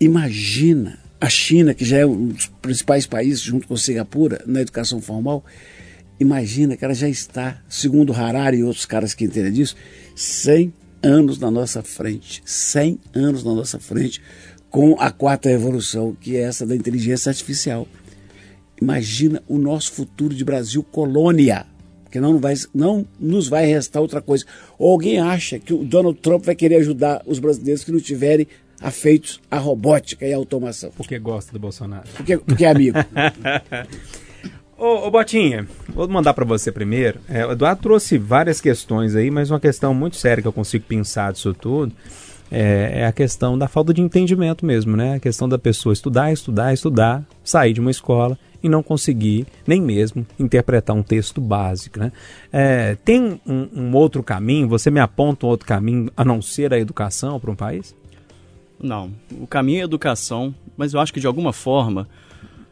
[0.00, 5.00] Imagina a China, que já é um dos principais países, junto com Singapura, na educação
[5.00, 5.44] formal.
[6.18, 9.76] Imagina que ela já está, segundo Harari e outros caras que entendem disso,
[10.14, 12.42] 100 anos na nossa frente.
[12.44, 14.20] 100 anos na nossa frente
[14.70, 17.86] com a quarta revolução, que é essa da inteligência artificial.
[18.80, 21.66] Imagina o nosso futuro de Brasil colônia,
[22.10, 24.44] que não, vai, não nos vai restar outra coisa.
[24.78, 28.46] Ou alguém acha que o Donald Trump vai querer ajudar os brasileiros que não tiverem
[28.80, 32.06] afeitos à robótica e à automação, Porque gosta do Bolsonaro.
[32.14, 32.98] porque, porque é amigo.
[34.78, 37.18] Ô, ô Botinha, vou mandar pra você primeiro.
[37.28, 40.84] É, o Eduardo trouxe várias questões aí, mas uma questão muito séria que eu consigo
[40.86, 41.94] pensar disso tudo
[42.50, 45.14] é, é a questão da falta de entendimento mesmo, né?
[45.14, 49.80] A questão da pessoa estudar, estudar, estudar, sair de uma escola e não conseguir nem
[49.80, 52.12] mesmo interpretar um texto básico, né?
[52.52, 54.68] É, tem um, um outro caminho?
[54.68, 57.94] Você me aponta um outro caminho a não ser a educação para um país?
[58.78, 59.10] Não,
[59.40, 62.06] o caminho é a educação, mas eu acho que de alguma forma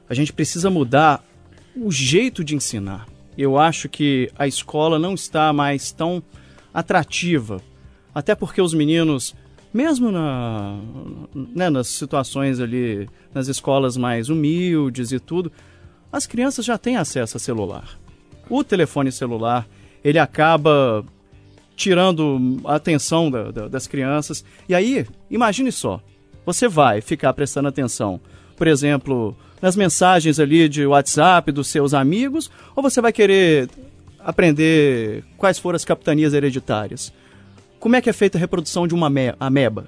[0.06, 1.24] a gente precisa mudar
[1.76, 3.06] o jeito de ensinar.
[3.36, 6.22] Eu acho que a escola não está mais tão
[6.72, 7.60] atrativa,
[8.14, 9.34] até porque os meninos,
[9.72, 10.78] mesmo na,
[11.34, 15.50] né, nas situações ali, nas escolas mais humildes e tudo,
[16.12, 17.98] as crianças já têm acesso a celular.
[18.48, 19.66] O telefone celular,
[20.04, 21.04] ele acaba
[21.76, 24.44] tirando a atenção da- da- das crianças.
[24.68, 26.00] E aí, imagine só,
[26.46, 28.20] você vai ficar prestando atenção,
[28.56, 33.66] por exemplo, nas mensagens ali de WhatsApp dos seus amigos, ou você vai querer
[34.22, 37.10] aprender quais foram as capitanias hereditárias?
[37.80, 39.86] Como é que é feita a reprodução de uma ame- ameba?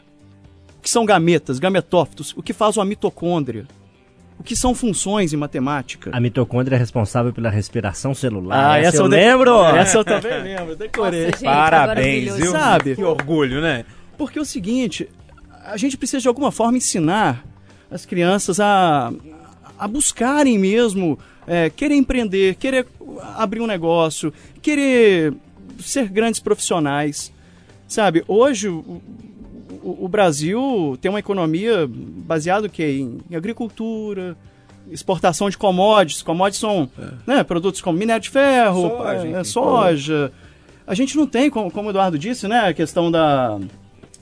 [0.78, 2.32] O que são gametas, gametófitos?
[2.36, 3.66] O que faz uma mitocôndria?
[4.38, 6.10] O que são funções em matemática?
[6.14, 8.70] A mitocôndria é responsável pela respiração celular.
[8.72, 9.62] Ah, essa eu de- lembro!
[9.76, 11.26] Essa eu também lembro, decorei.
[11.26, 12.52] Nossa, gente, Parabéns, viu?
[12.52, 12.94] Sabe?
[12.96, 13.84] Que orgulho, né?
[14.16, 15.06] Porque é o seguinte,
[15.66, 17.44] a gente precisa de alguma forma ensinar
[17.90, 19.12] as crianças a,
[19.78, 22.86] a buscarem mesmo, é, querer empreender, querer
[23.36, 25.34] abrir um negócio, querer
[25.78, 27.32] ser grandes profissionais.
[27.86, 29.00] Sabe, hoje o,
[29.82, 32.70] o, o Brasil tem uma economia baseada?
[32.78, 34.36] Em, em agricultura,
[34.90, 36.22] exportação de commodities.
[36.22, 36.90] Commodities são
[37.26, 40.32] né, produtos como minério de ferro, Soja, é, soja.
[40.86, 43.58] A gente não tem, como, como o Eduardo disse, né, a questão da,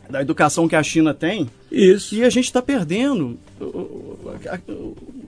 [0.09, 1.49] da educação que a China tem.
[1.71, 2.15] Isso.
[2.15, 3.39] E a gente está perdendo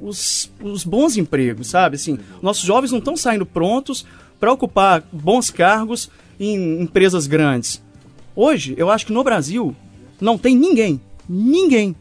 [0.07, 1.97] os, os bons empregos, sabe?
[1.97, 4.07] Assim, nossos jovens não estão saindo prontos
[4.39, 7.83] para ocupar bons cargos em empresas grandes.
[8.35, 9.75] Hoje, eu acho que no Brasil
[10.21, 11.97] não tem ninguém, ninguém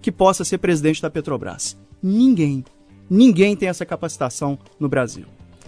[0.00, 1.76] que possa ser presidente da Petrobras.
[2.02, 2.64] Ninguém.
[3.08, 5.26] Ninguém tem essa capacitação no Brasil,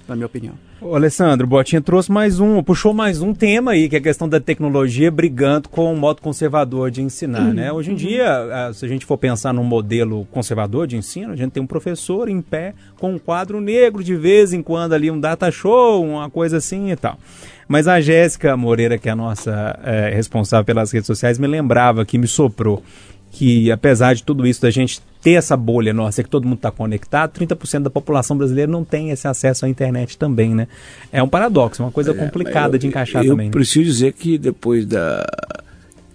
[0.09, 0.55] na minha opinião.
[0.81, 4.03] Ô, Alessandro, o Botinha trouxe mais um, puxou mais um tema aí, que é a
[4.03, 7.73] questão da tecnologia brigando com o modo conservador de ensinar, né?
[7.73, 11.37] Hoje em dia, ah, se a gente for pensar num modelo conservador de ensino, a
[11.37, 15.11] gente tem um professor em pé com um quadro negro de vez em quando ali,
[15.11, 17.19] um data show, uma coisa assim e tal.
[17.67, 22.05] Mas a Jéssica Moreira, que é a nossa eh, responsável pelas redes sociais, me lembrava
[22.05, 22.83] que me soprou
[23.37, 26.71] que apesar de tudo isso, da gente ter essa bolha nossa, que todo mundo está
[26.71, 30.69] conectado, 30% da população brasileira não tem esse acesso à internet também, né?
[31.13, 33.47] É um paradoxo, uma coisa complicada eu- de encaixar eu também.
[33.47, 33.53] né?
[33.53, 35.27] preciso dizer que depois da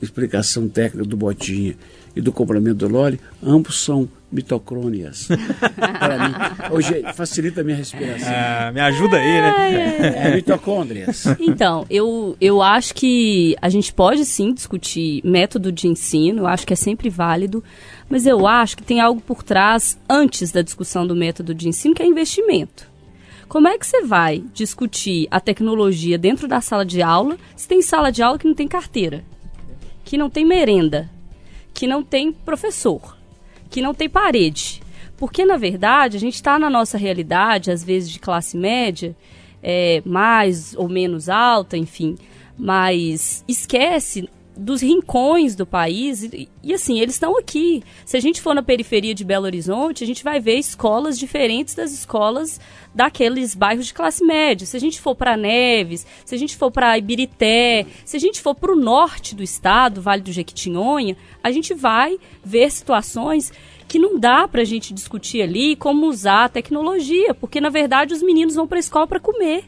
[0.02, 1.76] explicação técnica do Botinha
[2.20, 5.30] e do complemento do Loli, ambos são mitocrônias.
[6.00, 6.36] Para mim,
[6.72, 8.30] hoje facilita a minha respiração.
[8.30, 10.28] Ah, me ajuda aí, né?
[10.28, 11.26] É, mitocôndrias.
[11.40, 16.68] Então, eu, eu acho que a gente pode sim discutir método de ensino, eu acho
[16.68, 17.64] que é sempre válido,
[18.10, 21.96] mas eu acho que tem algo por trás antes da discussão do método de ensino,
[21.96, 22.88] que é investimento.
[23.48, 27.82] Como é que você vai discutir a tecnologia dentro da sala de aula se tem
[27.82, 29.24] sala de aula que não tem carteira,
[30.04, 31.10] que não tem merenda,
[31.80, 33.16] que não tem professor,
[33.70, 34.82] que não tem parede?
[35.16, 39.16] Porque, na verdade, a gente está na nossa realidade, às vezes de classe média,
[39.64, 42.18] é, mais ou menos alta, enfim,
[42.58, 47.82] mas esquece dos rincões do país e, e, assim, eles estão aqui.
[48.06, 51.74] Se a gente for na periferia de Belo Horizonte, a gente vai ver escolas diferentes
[51.74, 52.60] das escolas
[52.94, 54.68] daqueles bairros de classe média.
[54.68, 58.42] Se a gente for para Neves, se a gente for para Ibirité, se a gente
[58.42, 63.52] for para o norte do estado, Vale do Jequitinhonha, a gente vai ver situações
[63.88, 68.14] que não dá para a gente discutir ali como usar a tecnologia, porque na verdade
[68.14, 69.64] os meninos vão para a escola para comer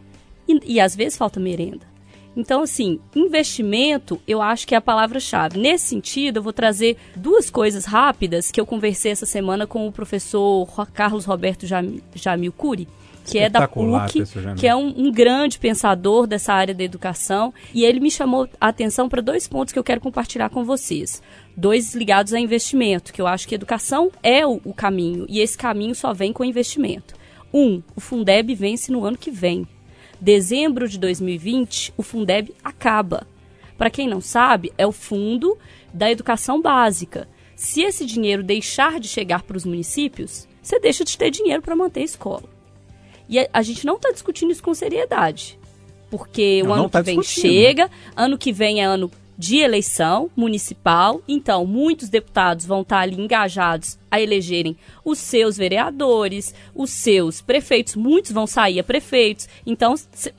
[0.47, 1.90] e, e às vezes falta merenda.
[2.35, 5.59] Então, assim, investimento eu acho que é a palavra-chave.
[5.59, 9.91] Nesse sentido, eu vou trazer duas coisas rápidas que eu conversei essa semana com o
[9.91, 12.87] professor Ro- Carlos Roberto Jam- Jamil Cury,
[13.25, 13.59] que é da
[14.07, 14.19] PUC,
[14.55, 17.53] que é um, um grande pensador dessa área da educação.
[17.73, 21.21] E ele me chamou a atenção para dois pontos que eu quero compartilhar com vocês.
[21.55, 25.57] Dois ligados a investimento, que eu acho que educação é o, o caminho, e esse
[25.57, 27.13] caminho só vem com investimento.
[27.53, 29.67] Um, o Fundeb vence no ano que vem
[30.21, 33.27] dezembro de 2020, o Fundeb acaba.
[33.77, 35.57] Para quem não sabe, é o fundo
[35.91, 37.27] da educação básica.
[37.55, 41.75] Se esse dinheiro deixar de chegar para os municípios, você deixa de ter dinheiro para
[41.75, 42.43] manter a escola.
[43.27, 45.57] E a, a gente não está discutindo isso com seriedade.
[46.10, 47.51] Porque Não, o ano tá que vem discutindo.
[47.51, 49.10] chega, ano que vem é ano
[49.41, 56.54] de eleição municipal, então muitos deputados vão estar ali engajados a elegerem os seus vereadores,
[56.75, 59.95] os seus prefeitos, muitos vão sair a prefeitos, então,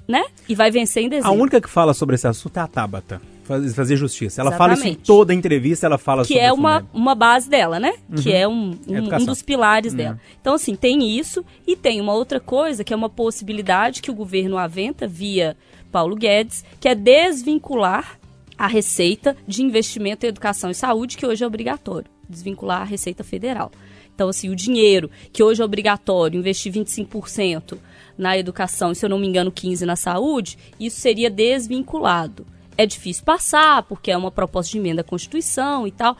[0.06, 0.24] né?
[0.48, 1.40] E vai vencer em A dezembro.
[1.40, 3.20] única que fala sobre esse assunto é a Tabata.
[3.42, 4.40] Faz- Fazer justiça.
[4.40, 5.04] Ela fala isso em Exatamente.
[5.06, 7.94] toda entrevista, ela fala que sobre é uma, uma base dela, né?
[8.22, 9.16] Que é um, um, Uhum.
[9.20, 9.96] Um dos pilares Uhum.
[9.98, 10.20] dela.
[10.40, 14.14] Então, assim, tem isso e tem uma outra coisa que é uma possibilidade que o
[14.14, 15.56] governo aventa via
[15.90, 18.16] Paulo Guedes, que é desvincular
[18.56, 23.24] a receita de investimento em educação e saúde, que hoje é obrigatório, desvincular a receita
[23.24, 23.70] federal.
[24.14, 27.78] Então, assim, o dinheiro que hoje é obrigatório investir 25%
[28.16, 32.46] na educação e, se eu não me engano, 15% na saúde, isso seria desvinculado.
[32.76, 36.16] É difícil passar, porque é uma proposta de emenda à Constituição e tal,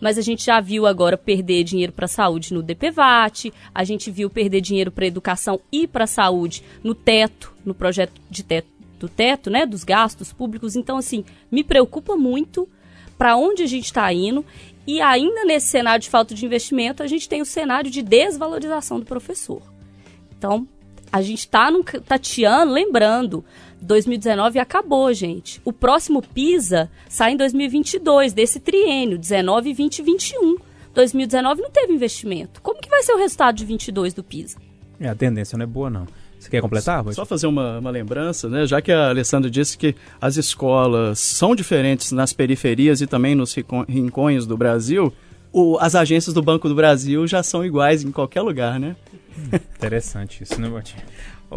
[0.00, 4.10] mas a gente já viu agora perder dinheiro para a saúde no DPVAT, a gente
[4.10, 8.75] viu perder dinheiro para educação e para a saúde no teto, no projeto de teto
[8.98, 10.76] do teto, né, dos gastos públicos.
[10.76, 12.68] Então, assim, me preocupa muito
[13.18, 14.44] para onde a gente está indo.
[14.86, 19.00] E ainda nesse cenário de falta de investimento, a gente tem o cenário de desvalorização
[19.00, 19.62] do professor.
[20.36, 20.66] Então,
[21.10, 21.68] a gente está
[22.04, 23.44] tateando, lembrando,
[23.80, 25.60] 2019 acabou, gente.
[25.64, 30.56] O próximo PISA sai em 2022, desse triênio, 19, 20 e 21.
[30.94, 32.62] 2019 não teve investimento.
[32.62, 34.58] Como que vai ser o resultado de 22 do PISA?
[34.98, 36.06] É, a tendência não é boa, não.
[36.46, 37.12] Você quer completar, Rui?
[37.12, 38.64] Só fazer uma, uma lembrança, né?
[38.66, 43.54] Já que a Alessandra disse que as escolas são diferentes nas periferias e também nos
[43.88, 45.12] rincões do Brasil,
[45.52, 48.94] o- as agências do Banco do Brasil já são iguais em qualquer lugar, né?
[49.76, 51.02] Interessante isso, né, Botinha?
[51.50, 51.56] Ô,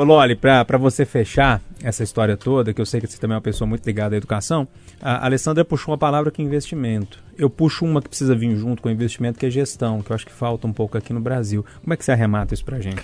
[0.00, 3.36] ô Loli, pra você fechar essa história toda, que eu sei que você também é
[3.36, 4.68] uma pessoa muito ligada à educação,
[5.00, 7.18] a Alessandra puxou uma palavra que é investimento.
[7.38, 10.14] Eu puxo uma que precisa vir junto com o investimento, que é gestão, que eu
[10.14, 11.64] acho que falta um pouco aqui no Brasil.
[11.82, 13.02] Como é que você arremata isso pra gente?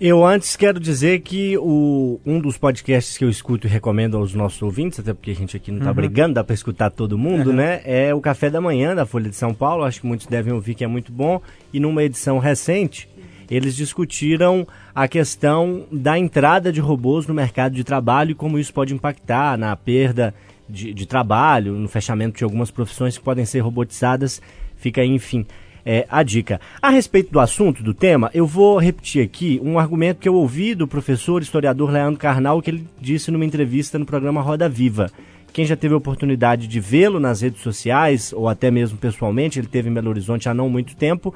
[0.00, 4.32] Eu antes quero dizer que o, um dos podcasts que eu escuto e recomendo aos
[4.32, 5.96] nossos ouvintes, até porque a gente aqui não está Uhum.
[5.96, 7.56] brigando, dá para escutar todo mundo, Uhum.
[7.56, 7.80] né?
[7.84, 10.76] É o Café da Manhã da Folha de São Paulo, acho que muitos devem ouvir
[10.76, 11.42] que é muito bom.
[11.72, 13.08] E numa edição recente,
[13.50, 18.72] eles discutiram a questão da entrada de robôs no mercado de trabalho e como isso
[18.72, 20.32] pode impactar na perda
[20.68, 24.40] de, de trabalho, no fechamento de algumas profissões que podem ser robotizadas.
[24.76, 25.44] Fica aí, enfim,
[25.88, 26.60] é, a dica.
[26.82, 30.74] A respeito do assunto, do tema, eu vou repetir aqui um argumento que eu ouvi
[30.74, 35.10] do professor historiador Leandro Carnal, que ele disse numa entrevista no programa Roda Viva.
[35.50, 39.66] Quem já teve a oportunidade de vê-lo nas redes sociais, ou até mesmo pessoalmente, ele
[39.66, 41.34] teve em Belo Horizonte há não muito tempo,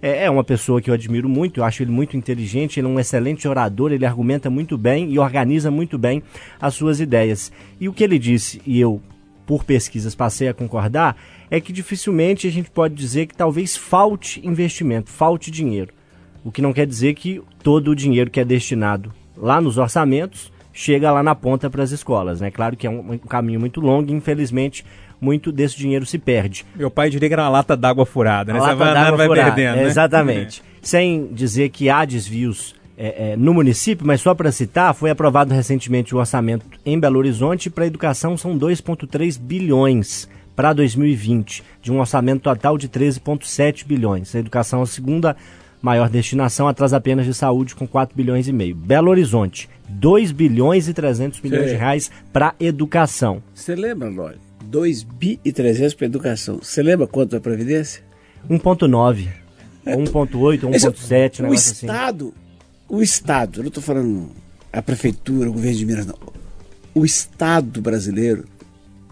[0.00, 2.90] é é uma pessoa que eu admiro muito, eu acho ele muito inteligente, ele é
[2.90, 6.22] um excelente orador, ele argumenta muito bem e organiza muito bem
[6.58, 7.52] as suas ideias.
[7.78, 9.02] E o que ele disse, e eu,
[9.44, 11.18] por pesquisas, passei a concordar,
[11.50, 15.92] é que dificilmente a gente pode dizer que talvez falte investimento, falte dinheiro.
[16.44, 20.52] O que não quer dizer que todo o dinheiro que é destinado lá nos orçamentos
[20.72, 22.40] chega lá na ponta para as escolas.
[22.40, 22.50] né?
[22.50, 24.84] Claro que é um, um caminho muito longo e, infelizmente,
[25.20, 26.64] muito desse dinheiro se perde.
[26.74, 28.58] Meu pai diria que era uma lata d'água furada, né?
[28.58, 29.84] A Você lata vai vai furada, perdendo, né?
[29.84, 30.62] Exatamente.
[30.80, 35.52] Sem dizer que há desvios é, é, no município, mas só para citar, foi aprovado
[35.52, 40.28] recentemente o orçamento em Belo Horizonte para a educação são 2,3 bilhões
[40.60, 44.34] para 2020, de um orçamento total de 13,7 bilhões.
[44.34, 45.34] A educação é a segunda
[45.80, 48.76] maior destinação, atrás apenas de saúde, com 4 bilhões e meio.
[48.76, 51.70] Belo Horizonte, 2 bilhões e 300 milhões Sim.
[51.70, 53.42] de reais para educação.
[53.54, 54.36] Você lembra, Loli?
[54.66, 56.58] 2 bi e 300 para educação.
[56.62, 58.02] Você lembra quanto é Previdência?
[58.50, 59.28] 1,9,
[59.86, 61.86] ou 1,8, ou Esse- 1,7, um O assim.
[61.86, 62.34] Estado,
[62.86, 64.28] o Estado, eu não estou falando
[64.70, 66.18] a Prefeitura, o governo de Minas, não.
[66.94, 68.44] O Estado brasileiro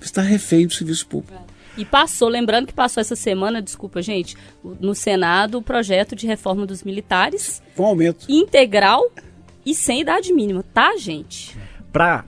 [0.06, 1.42] está refém do serviço público.
[1.76, 4.36] E passou, lembrando que passou essa semana, desculpa, gente,
[4.80, 7.62] no Senado o projeto de reforma dos militares.
[7.76, 8.26] Com aumento.
[8.28, 9.04] Integral
[9.64, 11.56] e sem idade mínima, tá, gente?
[11.92, 12.24] Para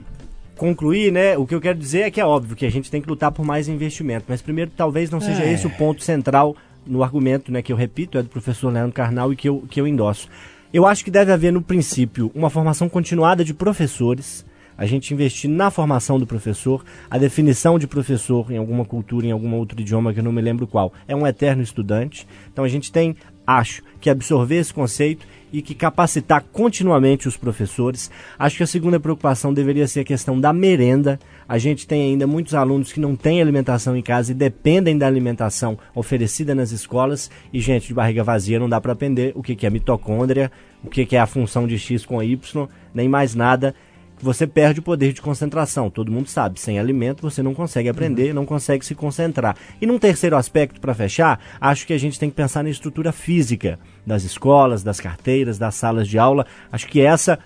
[0.57, 3.01] concluir, né, o que eu quero dizer é que é óbvio que a gente tem
[3.03, 5.53] que lutar por mais investimento, mas primeiro talvez não seja É.
[5.53, 6.55] esse o ponto central
[6.87, 9.81] no argumento, né, que eu repito, é do professor Leandro Carnal e que eu, que
[9.81, 10.29] eu endosso.
[10.73, 14.45] Eu acho que deve haver, no princípio, uma formação continuada de professores,
[14.81, 19.31] a gente investir na formação do professor, a definição de professor em alguma cultura, em
[19.31, 22.27] algum outro idioma que eu não me lembro qual, é um eterno estudante.
[22.51, 23.15] Então a gente tem,
[23.47, 28.11] acho, que absorver esse conceito e que capacitar continuamente os professores.
[28.39, 31.21] Acho que a segunda preocupação deveria ser a questão da merenda.
[31.47, 35.07] A gente tem ainda muitos alunos que não têm alimentação em casa e dependem da
[35.07, 37.31] alimentação oferecida nas escolas.
[37.53, 40.51] E gente de barriga vazia não dá para aprender o que é mitocôndria,
[40.83, 43.75] o que é a função de X com Y, nem mais nada
[44.23, 45.91] você perde o poder de concentração.
[45.91, 49.57] Todo mundo sabe, sem alimento você não consegue aprender, não consegue se concentrar.
[49.81, 53.13] E num terceiro aspecto, para fechar, acho que a gente tem que pensar na estrutura
[53.13, 56.47] física das escolas, das carteiras, das salas de aula.
[56.71, 57.39] Acho que essa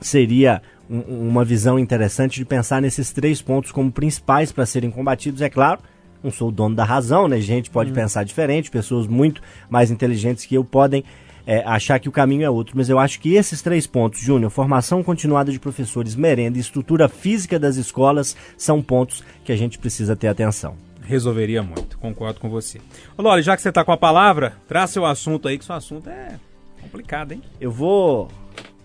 [0.00, 5.40] seria um- uma visão interessante de pensar nesses três pontos como principais para serem combatidos.
[5.40, 5.80] É claro,
[6.22, 7.40] não sou o dono da razão, né?
[7.40, 11.04] Gente pode pensar diferente, pessoas muito mais inteligentes que eu podem
[11.46, 12.76] é, achar que o caminho é outro.
[12.76, 17.08] Mas eu acho que esses três pontos, Júnior, formação continuada de professores, merenda e estrutura
[17.08, 20.76] física das escolas, são pontos que a gente precisa ter atenção.
[21.02, 22.80] Resolveria muito, concordo com você.
[23.16, 25.74] Ô, Loli, já que você tá com a palavra, traz seu assunto aí, que seu
[25.74, 26.38] assunto é
[26.80, 27.42] complicado, hein?
[27.60, 28.28] Eu vou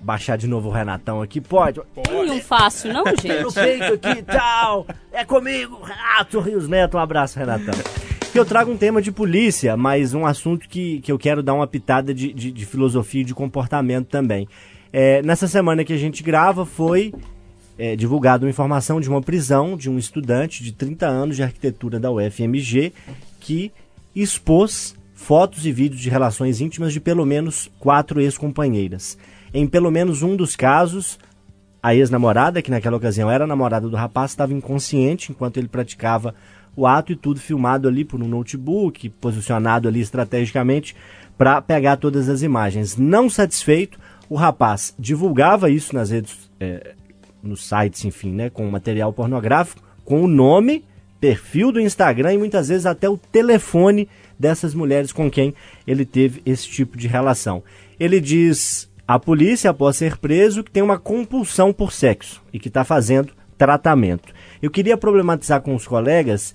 [0.02, 1.82] baixar de novo o Renatão aqui, pode?
[2.12, 3.54] Não fácil, não, no gente?
[3.54, 4.86] peito aqui e tal.
[5.12, 6.98] É comigo, Renato Rios Neto.
[6.98, 7.74] Um abraço, Renatão.
[8.36, 11.54] Que eu trago um tema de polícia, mas um assunto que, que eu quero dar
[11.54, 14.46] uma pitada de, de, de filosofia e de comportamento também.
[14.92, 17.14] É, nessa semana que a gente grava foi
[17.80, 21.98] é, divulgada uma informação de uma prisão de um estudante de 30 anos de arquitetura
[21.98, 22.92] da UFMG
[23.40, 23.72] que
[24.14, 29.18] expôs fotos e vídeos de relações íntimas de pelo menos quatro ex-companheiras.
[29.54, 31.18] Em pelo menos um dos casos,
[31.82, 36.36] a ex-namorada, que naquela ocasião era namorada do rapaz, estava inconsciente enquanto ele praticava
[36.76, 40.96] o ato e tudo filmado ali por um notebook, posicionado ali estrategicamente
[41.38, 42.98] para pegar todas as imagens.
[42.98, 46.94] Não satisfeito, o rapaz divulgava isso nas redes, eh,
[47.42, 50.84] nos sites, enfim, né, com material pornográfico, com o nome,
[51.20, 55.54] perfil do Instagram e muitas vezes até o telefone dessas mulheres com quem
[55.88, 57.64] ele teve esse tipo de relação.
[58.00, 62.68] Ele diz à polícia, após ser preso, que tem uma compulsão por sexo e que
[62.68, 64.34] está fazendo tratamento.
[64.62, 66.54] Eu queria problematizar com os colegas,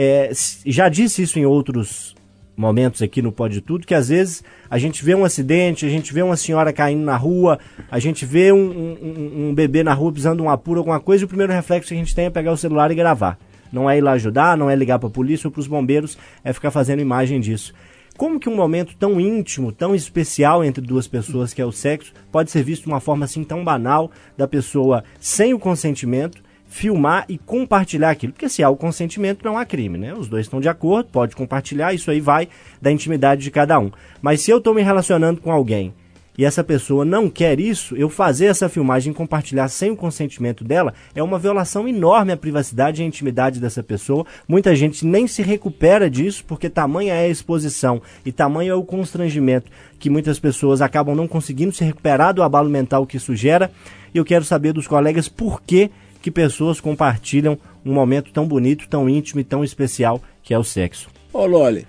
[0.00, 0.30] é,
[0.64, 2.14] já disse isso em outros
[2.56, 6.14] momentos aqui no Pode Tudo que às vezes a gente vê um acidente, a gente
[6.14, 7.58] vê uma senhora caindo na rua,
[7.90, 11.24] a gente vê um, um, um bebê na rua precisando de um apuro, alguma coisa,
[11.24, 13.36] e o primeiro reflexo que a gente tem é pegar o celular e gravar.
[13.72, 16.16] Não é ir lá ajudar, não é ligar para a polícia ou para os bombeiros,
[16.44, 17.74] é ficar fazendo imagem disso.
[18.16, 22.12] Como que um momento tão íntimo, tão especial entre duas pessoas, que é o sexo,
[22.30, 27.24] pode ser visto de uma forma assim tão banal da pessoa sem o consentimento filmar
[27.28, 28.32] e compartilhar aquilo.
[28.32, 30.14] Porque se há o consentimento, não há crime, né?
[30.14, 32.48] Os dois estão de acordo, pode compartilhar, isso aí vai
[32.80, 33.90] da intimidade de cada um.
[34.20, 35.92] Mas se eu estou me relacionando com alguém
[36.38, 40.62] e essa pessoa não quer isso, eu fazer essa filmagem e compartilhar sem o consentimento
[40.62, 44.24] dela é uma violação enorme à privacidade e à intimidade dessa pessoa.
[44.46, 48.84] Muita gente nem se recupera disso porque tamanha é a exposição e tamanho é o
[48.84, 53.68] constrangimento que muitas pessoas acabam não conseguindo se recuperar do abalo mental que isso gera.
[54.14, 55.90] E eu quero saber dos colegas por que
[56.22, 60.64] que pessoas compartilham um momento tão bonito, tão íntimo e tão especial que é o
[60.64, 61.08] sexo.
[61.32, 61.86] Ô, Loli,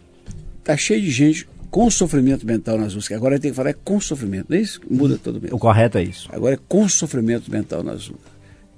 [0.64, 3.08] tá cheio de gente com sofrimento mental nas ruas.
[3.08, 4.82] que Agora tem que falar é com sofrimento, não é isso?
[4.90, 5.54] Muda todo mês.
[5.54, 6.28] O correto é isso.
[6.32, 8.22] Agora é com sofrimento mental nas ruas.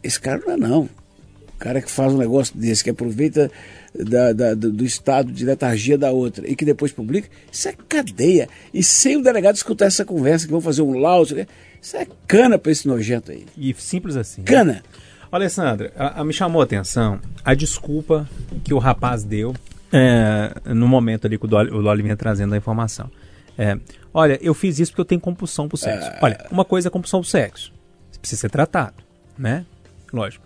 [0.03, 0.81] Esse cara não é não.
[0.83, 3.51] O cara que faz um negócio desse, que aproveita
[3.93, 7.75] da, da- do, do estado de letargia da outra e que depois publica, isso é
[7.87, 8.49] cadeia.
[8.73, 11.35] E sem o delegado escutar essa conversa, que vão fazer um laudo,
[11.79, 13.45] isso é cana pra esse nojento aí.
[13.55, 14.41] E simples assim.
[14.41, 14.81] Cana.
[14.81, 18.27] Ô, Alessandra, a, a- me chamou a atenção a desculpa
[18.63, 19.53] que o rapaz deu
[19.91, 23.09] é, no momento ali que o Dolly, o Dolly vinha trazendo a informação.
[23.57, 23.77] É,
[24.13, 26.09] olha, eu fiz isso porque eu tenho compulsão pro sexo.
[26.21, 27.73] Olha, uma coisa é compulsão pro sexo.
[28.11, 28.95] Isso precisa ser tratado,
[29.37, 29.65] né?
[30.13, 30.45] Lógico.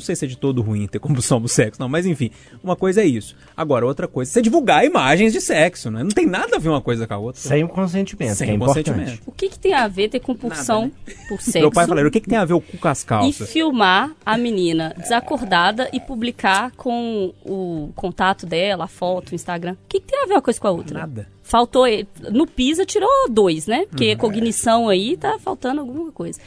[0.00, 2.30] Não sei se é de todo ruim ter compulsão pro sexo, não, mas enfim,
[2.64, 3.36] uma coisa é isso.
[3.54, 6.02] Agora, outra coisa é você divulgar imagens de sexo, né?
[6.02, 7.40] Não tem nada a ver uma coisa com a outra.
[7.40, 8.90] Sem o consentimento, Sem que é o importante.
[8.90, 9.22] consentimento.
[9.26, 10.90] O que, que tem a ver ter compulsão
[11.28, 11.58] por sexo?
[11.58, 13.50] Meu pai falou, o que, que tem a ver o cu com as e calças?
[13.50, 19.72] filmar a menina desacordada e publicar com o contato dela, a foto, o Instagram.
[19.72, 21.00] O que, que tem a ver uma coisa com a outra?
[21.00, 21.28] Nada.
[21.42, 21.84] Faltou.
[22.32, 23.84] No PISA tirou dois, né?
[23.86, 26.40] Porque cognição aí tá faltando alguma coisa.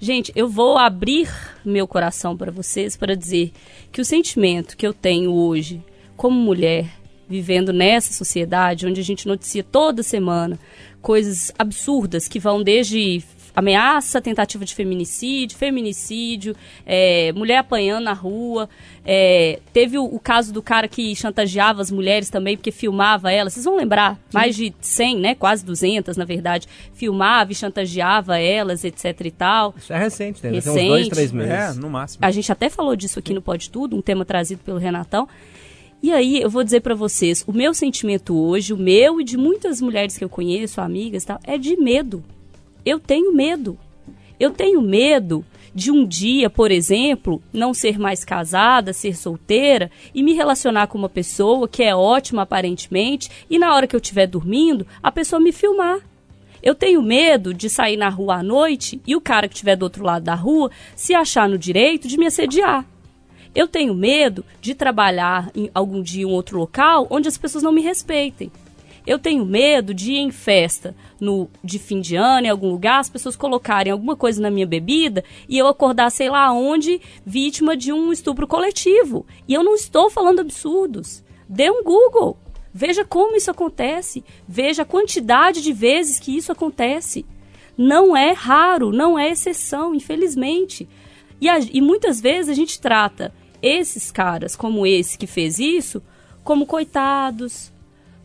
[0.00, 1.28] Gente, eu vou abrir
[1.64, 3.50] meu coração para vocês para dizer
[3.90, 5.82] que o sentimento que eu tenho hoje,
[6.16, 6.86] como mulher,
[7.28, 10.58] vivendo nessa sociedade onde a gente noticia toda semana
[11.02, 13.22] coisas absurdas que vão desde
[13.58, 16.54] ameaça, tentativa de feminicídio, feminicídio,
[16.86, 18.68] é, mulher apanhando na rua.
[19.04, 23.52] é, teve o, o caso do cara que chantageava as mulheres também, porque filmava elas.
[23.54, 25.34] Vocês vão lembrar, mais de 100, né?
[25.34, 26.68] Quase 200, na verdade.
[26.94, 29.74] Filmava e chantageava elas, etc e tal.
[29.76, 30.50] Isso é recente, né?
[30.50, 30.88] Tem uns Recente.
[30.88, 31.52] dois, três meses.
[31.52, 32.24] É, no máximo.
[32.24, 35.28] A gente até falou disso aqui no Pode Tudo, um tema trazido pelo Renatão.
[36.00, 39.36] E aí, eu vou dizer pra vocês, o meu sentimento hoje, o meu e de
[39.36, 42.22] muitas mulheres que eu conheço, amigas e tal, é de medo.
[42.84, 43.78] Eu tenho medo.
[44.38, 50.22] Eu tenho medo de um dia, por exemplo, não ser mais casada, ser solteira e
[50.22, 54.26] me relacionar com uma pessoa que é ótima aparentemente e na hora que eu estiver
[54.26, 56.00] dormindo, a pessoa me filmar.
[56.62, 59.84] Eu tenho medo de sair na rua à noite e o cara que estiver do
[59.84, 62.84] outro lado da rua se achar no direito de me assediar.
[63.54, 67.72] Eu tenho medo de trabalhar em algum dia em outro local onde as pessoas não
[67.72, 68.50] me respeitem.
[69.08, 72.98] Eu tenho medo de ir em festa no, de fim de ano, em algum lugar,
[73.00, 77.74] as pessoas colocarem alguma coisa na minha bebida e eu acordar, sei lá onde, vítima
[77.74, 79.24] de um estupro coletivo.
[79.48, 81.24] E eu não estou falando absurdos.
[81.48, 82.36] Dê um Google.
[82.74, 84.22] Veja como isso acontece.
[84.46, 87.24] Veja a quantidade de vezes que isso acontece.
[87.78, 90.86] Não é raro, não é exceção, infelizmente.
[91.40, 93.32] E, a- e muitas vezes a gente trata
[93.62, 96.02] esses caras, como esse que fez isso,
[96.44, 97.72] como coitados,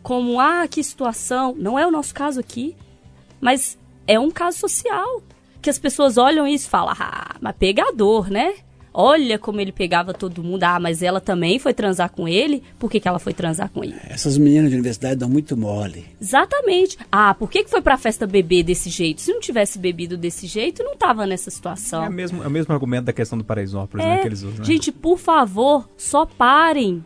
[0.04, 1.54] como, ah, que situação.
[1.58, 2.76] Não é o nosso caso aqui,
[3.40, 5.22] mas é um caso social.
[5.62, 8.52] Que as pessoas olham isso e falam, ah, mas pegador, né?
[8.92, 10.62] Olha como ele pegava todo mundo.
[10.62, 12.62] Ah, mas ela também foi transar com ele.
[12.78, 13.96] Por que, que ela foi transar com ele?
[14.04, 16.04] Essas meninas de universidade dão muito mole.
[16.20, 16.98] Exatamente.
[17.10, 19.22] Ah, por que, que foi pra festa beber desse jeito?
[19.22, 22.04] Se não tivesse bebido desse jeito, não tava nessa situação.
[22.04, 24.58] É, o mesmo, é o mesmo argumento da questão do Paraisópolis, né, que eles usam.
[24.58, 24.64] né?
[24.64, 27.02] Gente, por favor, só parem.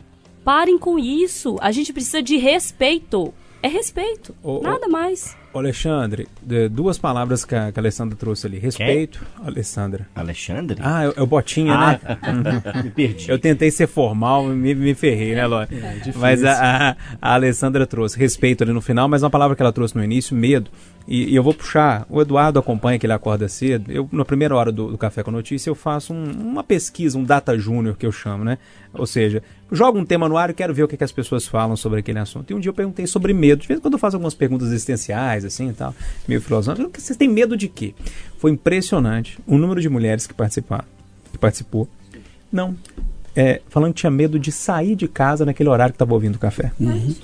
[0.49, 1.57] Parem com isso.
[1.61, 3.31] A gente precisa de respeito.
[3.61, 4.35] É respeito.
[4.41, 4.61] Ô, ô.
[4.63, 5.37] Nada mais.
[5.53, 8.57] Ô, Alexandre, de- duas palavras que a, que a Alessandra trouxe ali.
[8.57, 10.07] Respeito, Alessandra.
[10.15, 10.79] Alexandre?
[10.81, 11.99] Ah, é, é o Botinha, né?
[12.03, 13.29] Ah, me perdi.
[13.29, 15.67] Eu tentei ser formal, me, me ferrei, né, Ló?
[16.15, 16.53] mas a,
[16.89, 20.03] a, a Alessandra trouxe respeito ali no final, mas uma palavra que ela trouxe no
[20.03, 20.71] início, medo.
[21.11, 23.91] E, e eu vou puxar, o Eduardo acompanha que ele acorda cedo.
[23.91, 27.23] Eu, na primeira hora do, do Café com Notícia, eu faço um- uma pesquisa, um
[27.23, 28.59] data júnior que eu chamo, né?
[28.93, 29.41] Ou seja,
[29.71, 31.99] jogo um tema no ar e quero ver o que, que as pessoas falam sobre
[32.01, 32.51] aquele assunto.
[32.51, 33.61] E um dia eu perguntei sobre medo.
[33.63, 35.95] De vez em quando eu faço algumas perguntas existenciais, assim e tal,
[36.27, 37.01] meio filosóficas.
[37.01, 37.95] Vocês têm medo de quê?
[38.37, 40.85] Foi impressionante o número de mulheres que participaram,
[41.31, 41.89] que participou.
[42.51, 42.75] Não.
[43.35, 46.39] É, falando que tinha medo de sair de casa naquele horário que estava ouvindo o
[46.39, 46.71] café.
[46.79, 47.15] Hum.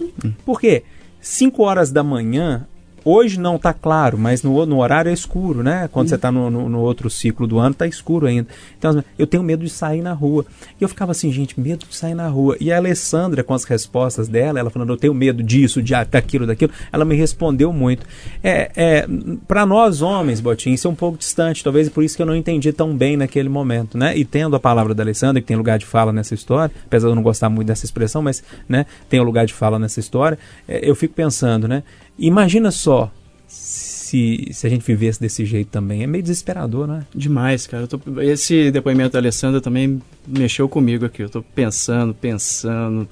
[0.44, 0.84] Por quê?
[1.22, 2.66] 5 horas da manhã,
[3.06, 5.88] hoje não tá claro, mas no, no horário é escuro, né?
[5.92, 8.48] Quando você tá no, no, no outro ciclo do ano, tá escuro ainda.
[8.78, 10.44] Então, eu tenho medo de sair na rua.
[10.82, 12.58] E eu ficava assim, gente, medo de sair na rua.
[12.60, 16.48] E a Alessandra, com as respostas dela, ela falando, eu tenho medo disso, de, daquilo,
[16.48, 18.06] daquilo, ela me respondeu muito.
[18.44, 19.08] É, é,
[19.48, 22.36] para nós homens, Botinho, isso é um pouco distante, talvez por isso que eu não
[22.36, 24.18] entendi tão bem naquele momento, né?
[24.18, 27.12] E tendo a palavra da Alessandra, que tem lugar de fala nessa história, apesar de
[27.12, 30.40] eu não gostar muito dessa expressão, mas, né, tem o lugar de fala nessa história,
[30.68, 31.84] é, eu fico pensando, né?
[32.18, 33.12] Imagina só
[33.48, 36.04] se, se a gente vivesse desse jeito também.
[36.04, 37.06] É meio desesperador, né?
[37.14, 37.84] Demais, cara.
[37.84, 41.22] Eu tô- esse depoimento da Alessandra também mexeu comigo aqui.
[41.24, 43.08] Eu tô pensando, pensando.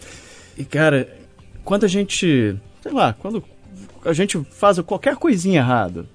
[0.58, 1.10] E, cara,
[1.64, 2.56] quando a gente.
[2.82, 3.44] Sei lá, quando
[4.06, 6.06] a gente faz qualquer coisinha errada.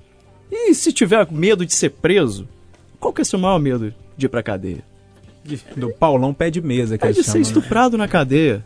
[0.50, 2.48] E se tiver medo de ser preso,
[2.98, 4.82] qual que é o seu maior medo de ir pra cadeia?
[5.76, 7.42] Do Paulão pé de mesa, que É de ser chamam, né?
[7.42, 8.64] estuprado na cadeia.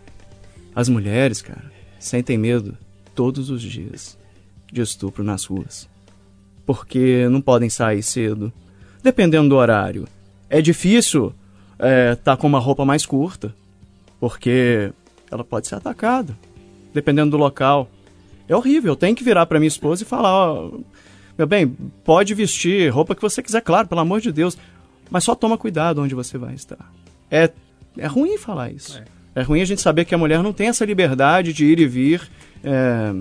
[0.74, 1.64] As mulheres, cara,
[1.98, 2.76] sentem medo
[3.14, 4.18] todos os dias
[4.70, 5.88] de estupro nas ruas.
[6.64, 8.52] Porque não podem sair cedo.
[9.02, 10.06] Dependendo do horário.
[10.48, 11.34] É difícil
[12.12, 13.54] estar com uma roupa mais curta.
[14.20, 14.92] Porque
[15.30, 16.36] ela pode ser atacada.
[16.94, 17.90] Dependendo do local.
[18.48, 18.92] É horrível.
[18.92, 20.70] Eu tenho que virar pra minha esposa e falar: ó,
[21.36, 21.68] meu bem,
[22.04, 24.56] pode vestir roupa que você quiser, claro, pelo amor de Deus.
[25.10, 26.92] Mas só toma cuidado onde você vai estar.
[27.30, 27.50] É,
[27.98, 28.98] é ruim falar isso.
[28.98, 29.04] É.
[29.40, 32.20] ruim a gente saber que a mulher não tem essa liberdade de ir e vir.
[32.62, 33.14] é,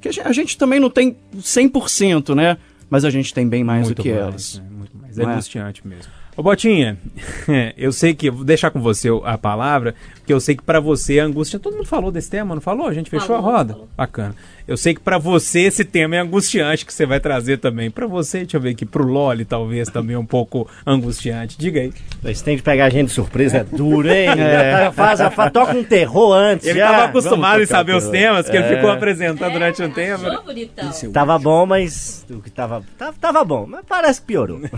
[0.00, 2.56] que a gente, a gente também não tem 100%, né?
[2.88, 4.58] Mas a gente tem bem mais Muito do que mais, elas.
[4.58, 4.64] né?
[4.70, 5.18] Muito mais.
[5.18, 5.26] É é?
[5.26, 6.12] angustiante mesmo.
[6.36, 6.96] Ô Botinha,
[7.76, 9.94] eu sei que, vou deixar com você a palavra,
[10.28, 12.86] porque eu sei que pra você a angústia, todo mundo falou desse tema, não falou?
[12.86, 13.72] A gente fechou Falou, a roda?
[13.72, 13.88] falou.
[13.96, 14.34] Bacana.
[14.66, 17.90] Eu sei que pra você esse tema é angustiante que você vai trazer também.
[17.90, 21.56] Pra você, deixa eu ver aqui, pro Loli talvez também um pouco angustiante.
[21.58, 21.90] Diga aí.
[22.26, 24.26] Esse tem de pegar a gente de surpresa é duro, hein?
[24.36, 26.66] Já Faz, faz, toca um terror antes.
[26.66, 28.76] Ele estava acostumado em saber os temas, que ele É.
[28.76, 30.26] ficou apresentando durante um tempo.
[30.26, 30.92] Achou, bonitão?
[31.10, 34.60] Tava bom, mas o que tava, tava, tava bom, mas parece que piorou.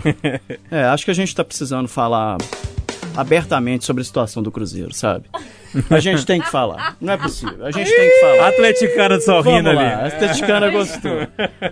[0.71, 2.37] É, acho que a gente tá precisando falar
[3.15, 5.25] abertamente sobre a situação do Cruzeiro, sabe?
[5.89, 6.97] A gente tem que falar.
[6.99, 7.65] Não é possível.
[7.65, 8.47] A gente tem que A falar.
[8.49, 9.89] atleticana sorrindo Vamos ali.
[9.93, 11.11] a atleticana gostou.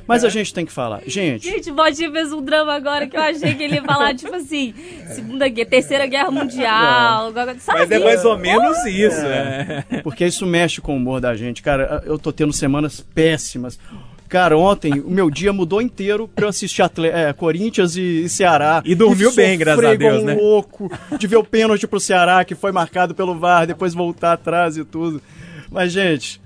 [0.08, 1.02] Mas a gente tem que falar.
[1.06, 4.16] Gente, Gente, o Bodinho fez um drama agora que eu achei que ele ia falar,
[4.16, 4.74] tipo assim,
[5.14, 7.34] Segunda Guerra, Terceira Guerra Mundial.
[7.60, 7.80] Sabe?
[7.80, 9.20] Mas é mais ou menos isso.
[9.26, 9.84] É.
[10.02, 11.62] porque isso mexe com o humor da gente.
[11.62, 13.78] Cara, eu tô tendo semanas péssimas.
[14.30, 18.30] Cara, ontem o meu dia mudou inteiro pra eu assistir Atle é, Corinthians e, e
[18.30, 18.84] Ceará.
[18.86, 20.36] E dormiu bem, graças a Deus, um né?
[20.36, 24.78] louco de ver o pênalti pro Ceará que foi marcado pelo VAR, depois voltar atrás
[24.78, 25.20] e tudo.
[25.72, 26.40] Mas, gente,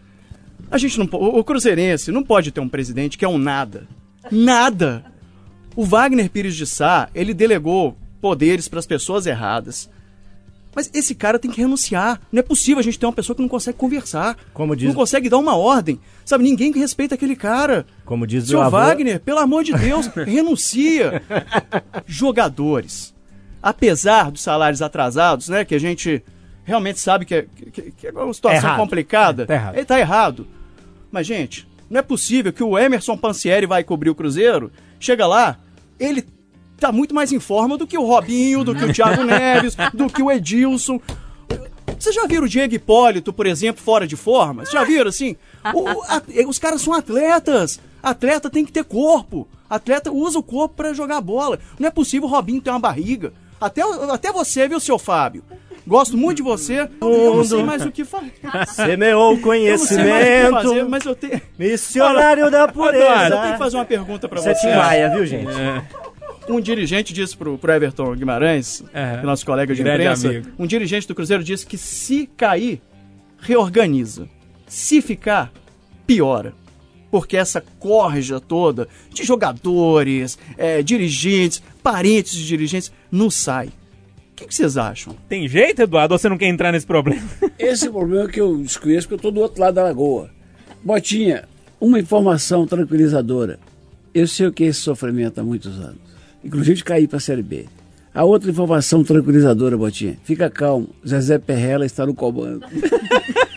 [0.71, 3.85] a gente não o Cruzeirense não pode ter um presidente que é um nada.
[4.31, 5.03] Nada.
[5.75, 9.89] O Wagner Pires de Sá, ele delegou poderes para as pessoas erradas.
[10.75, 12.19] Mas esse cara tem que renunciar.
[12.31, 14.37] Não é possível a gente ter uma pessoa que não consegue conversar.
[14.53, 15.99] Como diz- Não consegue dar uma ordem.
[16.25, 17.85] Sabe, ninguém respeita aquele cara.
[18.05, 21.21] Como diz Seu meu avô, Wagner, pelo amor de Deus, renuncia.
[22.05, 23.13] Jogadores.
[23.61, 26.23] Apesar dos salários atrasados, né, que a gente
[26.65, 28.79] realmente sabe que é, que- que é uma situação Errado.
[28.79, 29.45] complicada.
[29.45, 29.75] Tá errado.
[29.75, 30.47] Ele tá errado.
[31.11, 35.57] Mas, gente, não é possível que o Emerson Pansieri vai cobrir o Cruzeiro, chega lá,
[35.99, 36.25] ele
[36.79, 40.07] tá muito mais em forma do que o Robinho, do que o Thiago Neves, do
[40.09, 40.99] que o Edilson.
[41.99, 44.63] Vocês já viram o Diego Hipólito, por exemplo, fora de forma?
[44.65, 45.35] Vocês já viram assim?
[45.73, 47.79] O- a- os caras são atletas.
[48.01, 49.47] Atleta tem que ter corpo.
[49.69, 51.57] Atleta usa o corpo pra jogar bola.
[51.79, 53.31] Não é possível o Robinho ter uma barriga.
[53.61, 55.43] Até, até você, viu, seu Fábio?
[55.87, 56.89] Gosto muito de você.
[57.01, 58.25] Eu não sei mais o que falar.
[58.67, 61.41] semeou o Eu não sei mais o que fazer, conhecimento, mas eu tenho.
[61.59, 63.57] missionário da Eu tenho que pureza.
[63.57, 64.53] fazer uma pergunta é você.
[64.55, 65.47] Tim Maia, viu, gente?
[66.47, 69.19] Um dirigente disse pro, pro Everton Guimarães, É.
[69.21, 70.49] é nosso colega de imprensa, amigo.
[70.59, 72.81] um dirigente do Cruzeiro disse que se cair,
[73.39, 74.27] reorganiza.
[74.67, 75.51] Se ficar,
[76.05, 76.53] piora.
[77.09, 83.67] Porque essa corja toda de jogadores, é, dirigentes, parentes de dirigentes, não sai.
[83.67, 85.15] O que, que vocês acham?
[85.29, 86.13] Tem jeito, Eduardo?
[86.13, 87.21] Ou você não quer entrar nesse problema?
[87.57, 90.29] Esse é problema que eu desconheço, porque eu estou do outro lado da lagoa.
[90.83, 91.47] Botinha,
[91.79, 93.59] uma informação tranquilizadora.
[94.13, 96.12] Eu sei o que é esse sofrimento há muitos anos.
[96.43, 97.65] Inclusive de cair para a Série B.
[98.13, 100.17] A outra informação tranquilizadora, Botinha.
[100.23, 100.89] Fica calmo.
[101.07, 102.65] Zezé Perrela está no comando.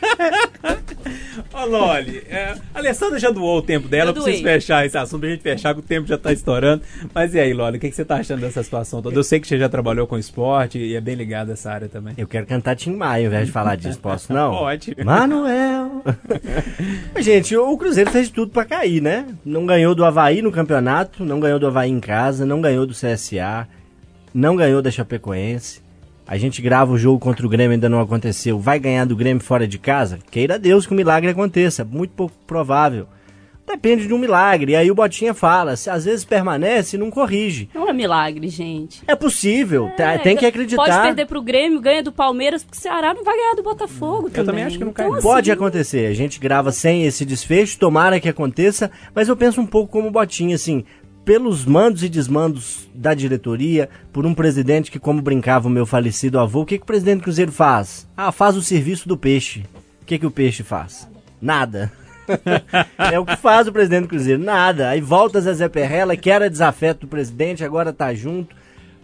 [1.56, 5.20] Ô, Loli, é, a Alessandra já doou o tempo dela, eu preciso fechar esse assunto
[5.20, 6.82] pra gente fechar, que o tempo já tá estourando.
[7.14, 9.16] Mas e aí, Loli, o que, que você tá achando dessa situação toda?
[9.16, 11.88] Eu sei que você já trabalhou com esporte e é bem ligado a essa área
[11.88, 12.12] também.
[12.18, 14.50] Eu quero cantar Tim Maia ao invés de falar disso, posso não?
[14.58, 14.94] Pode.
[15.02, 16.02] Manuel.
[17.18, 19.26] Gente, o Cruzeiro fez de tudo pra cair, né?
[19.42, 22.92] Não ganhou do Havaí no campeonato, não ganhou do Havaí em casa, não ganhou do
[22.92, 23.66] CSA,
[24.34, 25.85] não ganhou da Chapecoense.
[26.26, 28.58] A gente grava o jogo contra o Grêmio, ainda não aconteceu.
[28.58, 30.18] Vai ganhar do Grêmio fora de casa?
[30.30, 31.84] Queira Deus que o milagre aconteça.
[31.84, 33.06] Muito pouco provável.
[33.64, 34.72] Depende de um milagre.
[34.72, 37.68] E aí o Botinha fala, se às vezes permanece, não corrige.
[37.74, 39.02] Não é milagre, gente.
[39.08, 40.84] É possível, tá- É, tem que acreditar.
[40.84, 44.30] Pode perder pro Grêmio, ganha do Palmeiras, porque o Ceará não vai ganhar do Botafogo
[44.30, 44.46] também.
[44.46, 45.22] também acho que não cai, Então, não.
[45.22, 49.60] Pode assim, acontecer, a gente grava sem esse desfecho, tomara que aconteça, mas eu penso
[49.60, 50.84] um pouco como o Botinha, assim,
[51.26, 56.38] pelos mandos e desmandos da diretoria, por um presidente que, como brincava o meu falecido
[56.38, 58.06] avô, o que, que o presidente do Cruzeiro faz?
[58.16, 59.64] Ah, faz o serviço do peixe.
[60.00, 61.08] O que, que o peixe faz?
[61.42, 61.90] Nada.
[63.12, 64.88] é o que faz o presidente do Cruzeiro, nada.
[64.88, 68.54] Aí volta Zezé Perrella, que era desafeto do presidente, agora tá junto.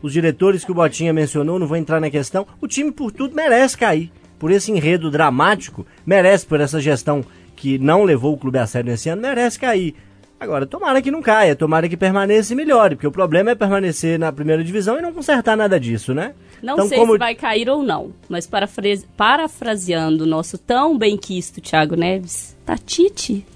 [0.01, 2.47] Os diretores que o Botinha mencionou, não vou entrar na questão.
[2.61, 4.13] O time, por tudo, merece cair.
[4.39, 7.25] Por esse enredo dramático, merece por essa gestão
[7.57, 9.97] que não levou o clube a sério nesse ano, merece cair.
[10.43, 14.19] Agora, tomara que não caia, tomara que permaneça e melhore, porque o problema é permanecer
[14.19, 16.33] na primeira divisão e não consertar nada disso, né?
[16.61, 20.99] Não Então, sei como- se vai cair ou não, mas parafrase- parafraseando o nosso tão
[20.99, 23.47] bem quisto Thiago Neves, tá Tite.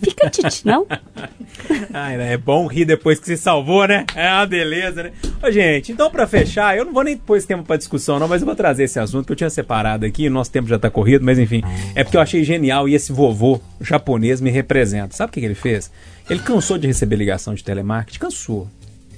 [0.00, 0.86] Fica Tite, não?
[1.92, 2.34] Ai, né?
[2.34, 4.04] É bom rir depois que se salvou, né?
[4.14, 5.12] É uma beleza, né?
[5.42, 8.28] Ô, gente, então pra fechar, eu não vou nem pôr esse tema pra discussão, não,
[8.28, 10.90] mas eu vou trazer esse assunto que eu tinha separado aqui, nosso tempo já tá
[10.90, 11.62] corrido, mas enfim.
[11.94, 15.16] É porque eu achei genial e esse vovô japonês me representa.
[15.16, 15.90] Sabe o que, que ele fez?
[16.28, 18.68] Ele cansou de receber ligação de telemarketing, cansou.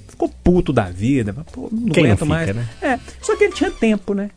[0.07, 2.55] Ficou puto da vida, pô, não Quem não aguento fica, mais.
[2.55, 2.67] né?
[2.81, 4.29] É, só que ele tinha tempo, né?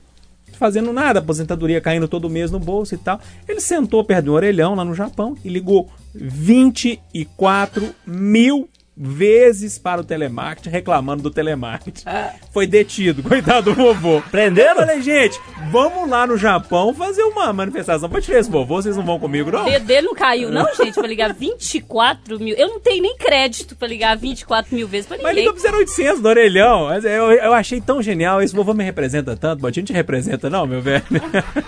[0.52, 3.20] Fazendo nada, aposentadoria caindo todo mês no bolso e tal.
[3.48, 10.00] Ele sentou perto de um orelhão lá no Japão e ligou 24 mil vezes para
[10.00, 12.04] o telemarketing reclamando do telemarketing.
[12.52, 14.22] Foi detido, coitado do vovô.
[14.30, 14.70] Prenderam?
[14.72, 15.40] Eu falei, gente,
[15.70, 19.50] vamos lá no Japão fazer uma manifestação pra tirar esse vovô, vocês não vão comigo,
[19.50, 19.62] não?
[19.62, 22.54] O dedo dele não caiu, não, gente, pra ligar 24 mil.
[22.56, 25.48] Eu não tenho nem crédito pra ligar 24 mil vezes pra Mas ninguém.
[25.52, 26.86] liga pro 0800 do orelhão.
[26.86, 28.42] Mas Eu, eu achei tão genial.
[28.42, 29.60] Esse vovô me representa tanto.
[29.60, 31.02] Botinho te representa, não, meu velho?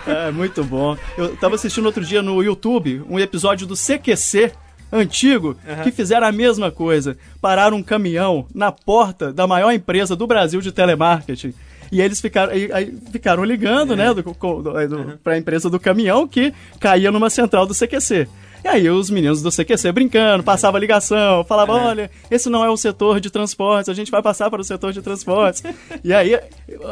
[0.07, 0.97] É, muito bom.
[1.17, 4.53] Eu tava assistindo outro dia no YouTube um episódio do CQC
[4.93, 7.17] antigo que fizeram a mesma coisa.
[7.41, 11.53] Pararam um caminhão na porta da maior empresa do Brasil de telemarketing.
[11.93, 16.27] E eles ficaram, aí- ficaram ligando, né, do, co- do, do, pra empresa do caminhão
[16.27, 18.27] que caía numa central do CQC.
[18.65, 22.77] E aí os meninos do CQC brincando, passava ligação, falava, olha, esse não é o
[22.79, 25.63] setor de transportes, a gente vai passar para o setor de transportes.
[26.03, 26.41] e aí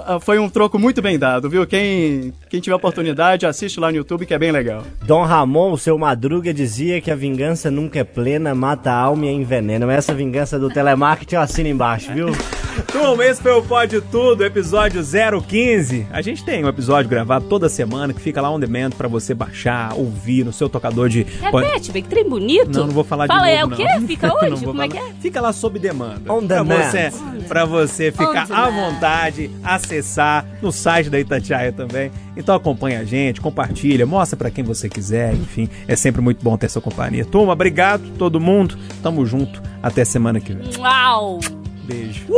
[0.05, 1.67] ah, foi um troco muito bem dado, viu?
[1.67, 4.85] Quem, quem tiver oportunidade, assiste lá no YouTube que é bem legal.
[5.07, 9.25] Dom Ramon, o seu Madruga, dizia que a vingança nunca é plena, mata a alma
[9.25, 9.87] e envenena.
[9.87, 12.27] Mas essa vingança do telemarketing eu assino embaixo, viu?
[12.91, 16.07] Turma, esse foi o Pode Tudo, episódio 015.
[16.11, 19.35] A gente tem um episódio gravado toda semana que fica lá on demand pra você
[19.35, 21.27] baixar, ouvir no seu tocador de...
[21.65, 22.71] Repete, bem, que trem bonito.
[22.79, 23.87] Não, não vou falar Fala, de é novo, o quê?
[24.07, 24.65] Fica onde?
[24.65, 25.09] Como é que falar.
[25.11, 25.13] é?
[25.21, 26.33] Fica lá sob demanda.
[26.33, 26.83] On pra demand.
[26.83, 27.13] você,
[27.49, 32.11] pra você ficar à vontade, acessar no site da Itatiaia também.
[32.37, 35.69] Então acompanha a gente, compartilha, mostra pra quem você quiser, enfim.
[35.87, 37.25] É sempre muito bom ter sua companhia.
[37.25, 38.77] Turma, obrigado todo mundo.
[39.03, 39.63] Tamo junto.
[39.83, 40.69] Até semana que vem.
[40.79, 41.41] Uau!
[41.85, 42.25] Beijo.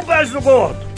[0.00, 0.97] Um beijo no gordo!